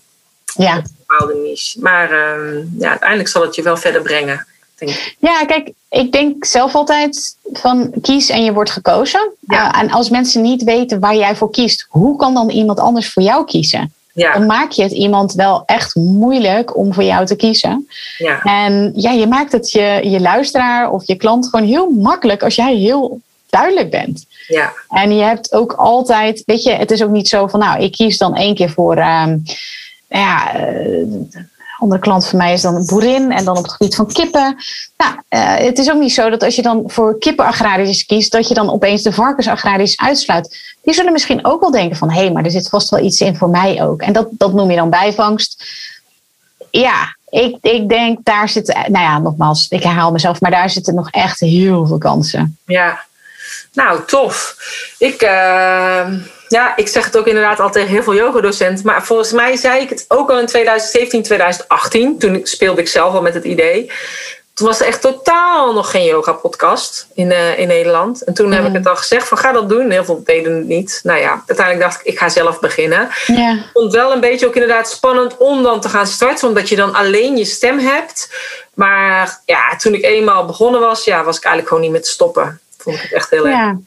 [0.56, 0.76] Ja.
[0.76, 1.80] Een bepaalde niche.
[1.80, 4.48] Maar uh, ja, uiteindelijk zal het je wel verder brengen.
[5.20, 9.32] Ja, kijk, ik denk zelf altijd van kies en je wordt gekozen.
[9.40, 9.74] Ja.
[9.76, 13.10] Uh, en als mensen niet weten waar jij voor kiest, hoe kan dan iemand anders
[13.10, 13.94] voor jou kiezen?
[14.14, 14.34] Ja.
[14.34, 17.88] Dan maak je het iemand wel echt moeilijk om voor jou te kiezen.
[18.18, 18.42] Ja.
[18.42, 22.56] En ja, je maakt het je, je luisteraar of je klant gewoon heel makkelijk als
[22.56, 23.20] jij heel
[23.50, 24.26] duidelijk bent.
[24.48, 24.74] Ja.
[24.90, 27.92] En je hebt ook altijd, weet je, het is ook niet zo van, nou, ik
[27.92, 28.98] kies dan één keer voor.
[28.98, 29.34] Uh,
[30.08, 31.06] ja, uh,
[31.86, 34.56] andere klant van mij is dan een boerin en dan op het gebied van kippen.
[34.98, 38.48] Nou, uh, het is ook niet zo dat als je dan voor kippenagrarisch kiest, dat
[38.48, 40.76] je dan opeens de varkensagrarisch uitsluit.
[40.84, 43.20] Die zullen misschien ook wel denken van, hé, hey, maar er zit vast wel iets
[43.20, 44.02] in voor mij ook.
[44.02, 45.66] En dat, dat noem je dan bijvangst.
[46.72, 50.96] Ja, ik, ik denk daar zit, nou ja, nogmaals, ik herhaal mezelf, maar daar zitten
[50.96, 52.58] nog echt heel veel kansen.
[52.66, 53.06] Ja,
[53.74, 54.56] nou, tof.
[54.98, 56.08] Ik, uh,
[56.48, 58.86] ja, ik zeg het ook inderdaad al tegen heel veel yogadocenten.
[58.86, 62.20] Maar volgens mij zei ik het ook al in 2017, 2018.
[62.20, 63.92] Toen speelde ik zelf al met het idee.
[64.56, 68.24] Toen was er echt totaal nog geen yoga-podcast in, uh, in Nederland.
[68.24, 68.76] En toen heb ik mm.
[68.76, 69.90] het al gezegd van ga dat doen.
[69.90, 71.00] Heel veel deden het niet.
[71.04, 73.10] Nou ja, uiteindelijk dacht ik, ik ga zelf beginnen.
[73.26, 73.56] Yeah.
[73.56, 76.48] Ik vond het wel een beetje ook inderdaad spannend om dan te gaan starten.
[76.48, 78.30] Omdat je dan alleen je stem hebt.
[78.74, 82.60] Maar ja, toen ik eenmaal begonnen was, ja, was ik eigenlijk gewoon niet met stoppen.
[82.78, 83.56] Vond ik het echt heel erg.
[83.56, 83.78] Ja.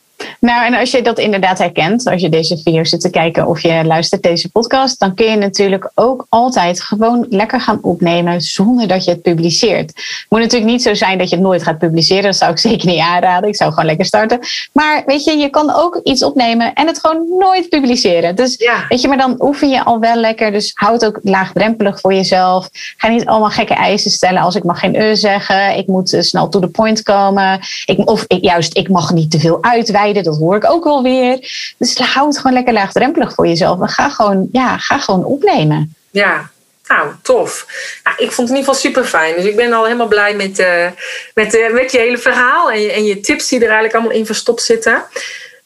[0.40, 3.60] Nou, en als je dat inderdaad herkent, als je deze video zit te kijken of
[3.60, 8.88] je luistert deze podcast, dan kun je natuurlijk ook altijd gewoon lekker gaan opnemen zonder
[8.88, 9.88] dat je het publiceert.
[9.88, 12.58] Het moet natuurlijk niet zo zijn dat je het nooit gaat publiceren, dat zou ik
[12.68, 13.48] zeker niet aanraden.
[13.48, 14.38] Ik zou gewoon lekker starten.
[14.72, 18.36] Maar weet je, je kan ook iets opnemen en het gewoon nooit publiceren.
[18.36, 18.84] Dus ja.
[18.88, 20.52] weet je, maar dan oefen je al wel lekker.
[20.52, 22.68] Dus houd ook laagdrempelig voor jezelf.
[22.96, 26.48] Ga niet allemaal gekke eisen stellen als ik mag geen e zeggen, ik moet snel
[26.48, 27.60] to the point komen.
[27.84, 31.02] Ik, of ik, juist, ik mag niet te veel uitwijken dat hoor ik ook wel
[31.02, 31.38] weer.
[31.78, 33.80] Dus hou het gewoon lekker laagdrempelig voor jezelf.
[33.80, 35.94] En ga gewoon, ja, ga gewoon opnemen.
[36.10, 36.50] Ja,
[36.86, 37.66] nou, tof.
[38.04, 39.34] Nou, ik vond het in ieder geval super fijn.
[39.34, 40.86] Dus ik ben al helemaal blij met, uh,
[41.34, 44.16] met, uh, met je hele verhaal en je, en je tips die er eigenlijk allemaal
[44.16, 45.04] in verstopt zitten.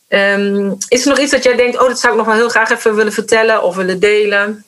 [0.09, 2.49] Um, is er nog iets dat jij denkt, oh, dat zou ik nog wel heel
[2.49, 4.65] graag even willen vertellen of willen delen?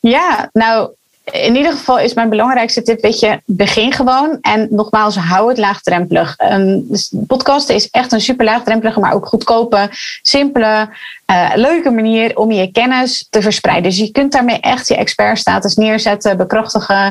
[0.00, 0.90] Ja, nou,
[1.32, 4.38] in ieder geval is mijn belangrijkste tip, weet je, begin gewoon.
[4.40, 6.36] En nogmaals, hou het laagdrempelig.
[6.52, 9.88] Um, dus podcasten is echt een super laagdrempelige, maar ook goedkope,
[10.22, 10.88] simpele,
[11.30, 13.90] uh, leuke manier om je kennis te verspreiden.
[13.90, 17.04] Dus je kunt daarmee echt je expertstatus neerzetten, bekrachtigen.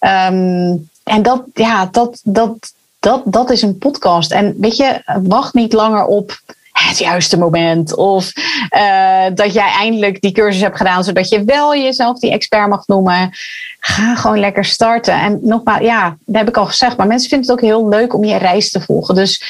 [0.00, 4.32] Um, en dat, ja, dat, dat, dat, dat is een podcast.
[4.32, 6.40] En weet je, wacht niet langer op
[6.88, 7.96] het juiste moment.
[7.96, 8.32] Of
[8.70, 12.86] uh, dat jij eindelijk die cursus hebt gedaan, zodat je wel jezelf die expert mag
[12.86, 13.30] noemen.
[13.80, 15.14] Ga gewoon lekker starten.
[15.14, 18.14] En nogmaals, ja, dat heb ik al gezegd, maar mensen vinden het ook heel leuk
[18.14, 19.14] om je reis te volgen.
[19.14, 19.42] Dus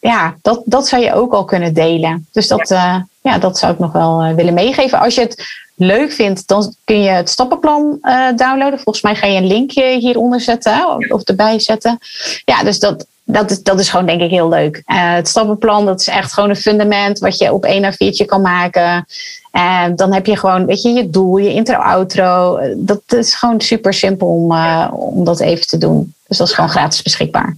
[0.00, 2.26] ja, dat, dat zou je ook al kunnen delen.
[2.32, 2.96] Dus dat, ja.
[2.96, 5.00] Uh, ja, dat zou ik nog wel uh, willen meegeven.
[5.00, 8.80] Als je het leuk vindt, dan kun je het stappenplan uh, downloaden.
[8.80, 11.98] Volgens mij ga je een linkje hieronder zetten of erbij zetten.
[12.44, 14.76] Ja, dus dat, dat is, dat is gewoon denk ik heel leuk.
[14.76, 18.24] Uh, het stappenplan, dat is echt gewoon een fundament wat je op één a viertje
[18.24, 19.06] kan maken.
[19.50, 22.58] En dan heb je gewoon, weet je, je doel, je intro-outro.
[22.76, 24.52] Dat is gewoon super simpel om,
[24.90, 26.14] om dat even te doen.
[26.26, 27.56] Dus dat is gewoon gratis beschikbaar.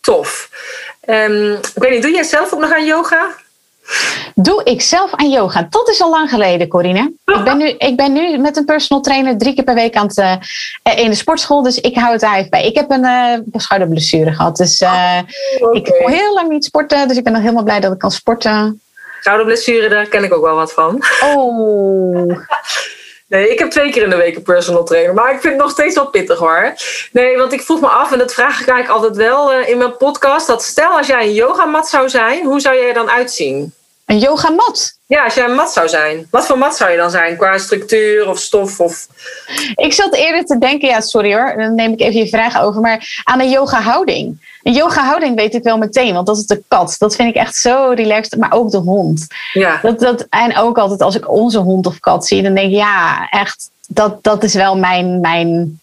[0.00, 0.48] Tof.
[1.06, 3.34] Um, ik weet niet, doe jij zelf ook nog aan yoga?
[4.34, 5.66] Doe ik zelf aan yoga?
[5.70, 7.12] Dat is al lang geleden, Corine.
[7.24, 10.06] Ik ben nu, ik ben nu met een personal trainer drie keer per week aan
[10.06, 10.34] het, uh,
[10.98, 11.62] in de sportschool.
[11.62, 12.66] Dus ik hou het daar even bij.
[12.66, 14.56] Ik heb een uh, schouderblessure gehad.
[14.56, 15.18] Dus uh,
[15.58, 15.80] oh, okay.
[15.80, 17.08] ik kon heel lang niet sporten.
[17.08, 18.80] Dus ik ben nog helemaal blij dat ik kan sporten.
[19.20, 21.02] Schouderblessure, daar ken ik ook wel wat van.
[21.34, 22.38] Oh.
[23.26, 25.14] Nee, ik heb twee keer in de week een personal trainer.
[25.14, 26.74] Maar ik vind het nog steeds wel pittig hoor.
[27.12, 29.96] Nee, want ik vroeg me af, en dat vraag ik eigenlijk altijd wel in mijn
[29.96, 30.46] podcast.
[30.46, 33.74] Dat stel als jij een yogamat zou zijn, hoe zou jij er dan uitzien?
[34.10, 34.98] Een yogamat.
[35.06, 36.26] Ja, als jij een mat zou zijn.
[36.30, 37.36] Wat voor mat zou je dan zijn?
[37.36, 38.80] Qua structuur of stof?
[38.80, 39.06] Of...
[39.74, 42.80] Ik zat eerder te denken, ja, sorry hoor, dan neem ik even je vraag over,
[42.80, 44.56] maar aan een yoga houding.
[44.62, 46.96] Een yoga houding weet ik wel meteen, want dat is de kat.
[46.98, 49.26] Dat vind ik echt zo relaxed, maar ook de hond.
[49.52, 49.78] Ja.
[49.82, 52.76] Dat, dat, en ook altijd als ik onze hond of kat zie, dan denk ik,
[52.76, 55.80] ja, echt, dat, dat is wel mijn, mijn,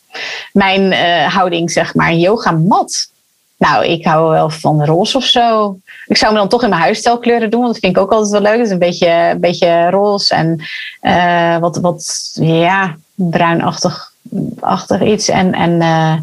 [0.54, 2.10] mijn eh, houding, zeg maar.
[2.10, 3.10] Een yogamat.
[3.58, 5.78] Nou, ik hou wel van roze of zo.
[6.06, 8.32] Ik zou me dan toch in mijn huisstijlkleuren doen, want dat vind ik ook altijd
[8.32, 8.58] wel leuk.
[8.58, 10.64] Dus een beetje, een beetje roze en
[11.02, 14.12] eh, wat, wat ja, bruinachtig
[14.60, 15.28] achtig iets.
[15.28, 16.18] En, en, eh,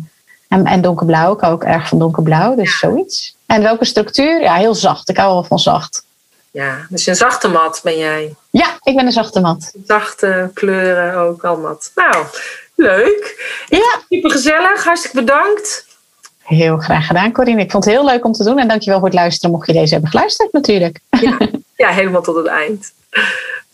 [0.49, 1.35] en, en donkerblauw.
[1.35, 3.37] Ik hou ook erg van donkerblauw, dus zoiets.
[3.47, 4.41] En welke structuur?
[4.41, 5.09] Ja, heel zacht.
[5.09, 6.05] Ik hou wel van zacht.
[6.51, 8.35] ja, dus een zachte mat ben jij.
[8.51, 9.72] Ja, ik ben een zachte mat.
[9.87, 11.91] Zachte kleuren ook al mat.
[11.95, 12.26] Nou,
[12.74, 13.53] leuk.
[13.68, 14.85] Ja, Super gezellig.
[14.85, 15.87] Hartstikke bedankt.
[16.45, 17.61] Heel graag gedaan, Corine.
[17.61, 18.59] Ik vond het heel leuk om te doen.
[18.59, 21.01] En dankjewel voor het luisteren, mocht je deze hebben geluisterd natuurlijk.
[21.76, 22.92] Ja, helemaal tot het eind.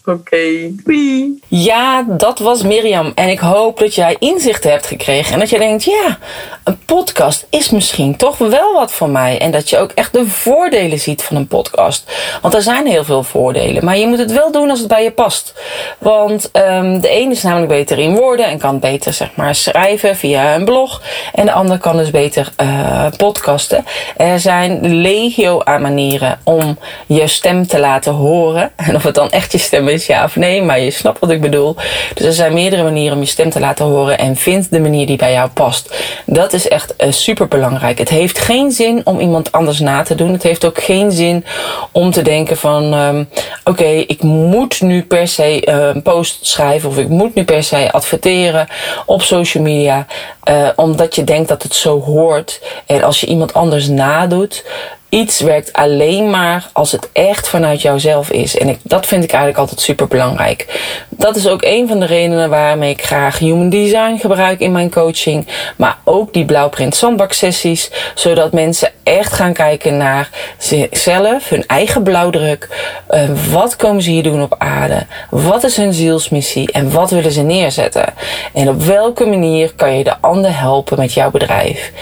[0.04, 1.38] Oké, doei.
[1.48, 3.12] Ja, dat was Mirjam.
[3.14, 5.32] En ik hoop dat jij inzichten hebt gekregen.
[5.32, 6.18] En dat je denkt, ja,
[6.64, 9.38] een podcast is misschien toch wel wat voor mij.
[9.38, 12.12] En dat je ook echt de voordelen ziet van een podcast.
[12.42, 13.84] Want er zijn heel veel voordelen.
[13.84, 15.54] Maar je moet het wel doen als het bij je past.
[15.98, 18.46] Want ehm, de een is namelijk beter in woorden.
[18.46, 21.02] En kan beter zeg maar schrijven via een blog.
[21.34, 23.84] En de ander kan dus beter eh, podcasten.
[24.16, 28.70] Er zijn legio aan manieren om je stem te laten horen.
[28.90, 30.62] En of het dan echt je stem is, ja of nee.
[30.62, 31.76] Maar je snapt wat ik bedoel.
[32.14, 34.18] Dus er zijn meerdere manieren om je stem te laten horen.
[34.18, 35.94] En vind de manier die bij jou past.
[36.26, 37.98] Dat is echt uh, super belangrijk.
[37.98, 40.32] Het heeft geen zin om iemand anders na te doen.
[40.32, 41.44] Het heeft ook geen zin
[41.92, 42.92] om te denken van...
[42.92, 43.24] ehm,
[43.64, 46.88] oké, ik moet nu per se eh, een post schrijven...
[46.88, 48.66] of ik moet nu per se adverteren
[49.06, 50.06] op social media...
[50.42, 52.60] eh, omdat je denkt dat het zo hoort.
[52.86, 54.64] En als je iemand anders nadoet...
[55.10, 58.58] Iets werkt alleen maar als het echt vanuit jouzelf is.
[58.58, 60.80] En ik, dat vind ik eigenlijk altijd super belangrijk.
[61.08, 64.90] Dat is ook een van de redenen waarmee ik graag human design gebruik in mijn
[64.90, 65.46] coaching.
[65.76, 67.90] Maar ook die blauwprint zandbak sessies.
[68.14, 70.28] Zodat mensen echt gaan kijken naar
[70.58, 72.68] zichzelf, hun eigen blauwdruk.
[73.06, 75.06] Eh, wat komen ze hier doen op aarde?
[75.30, 76.72] Wat is hun zielsmissie?
[76.72, 78.14] En wat willen ze neerzetten?
[78.54, 81.92] En op welke manier kan je de helpen met jouw bedrijf?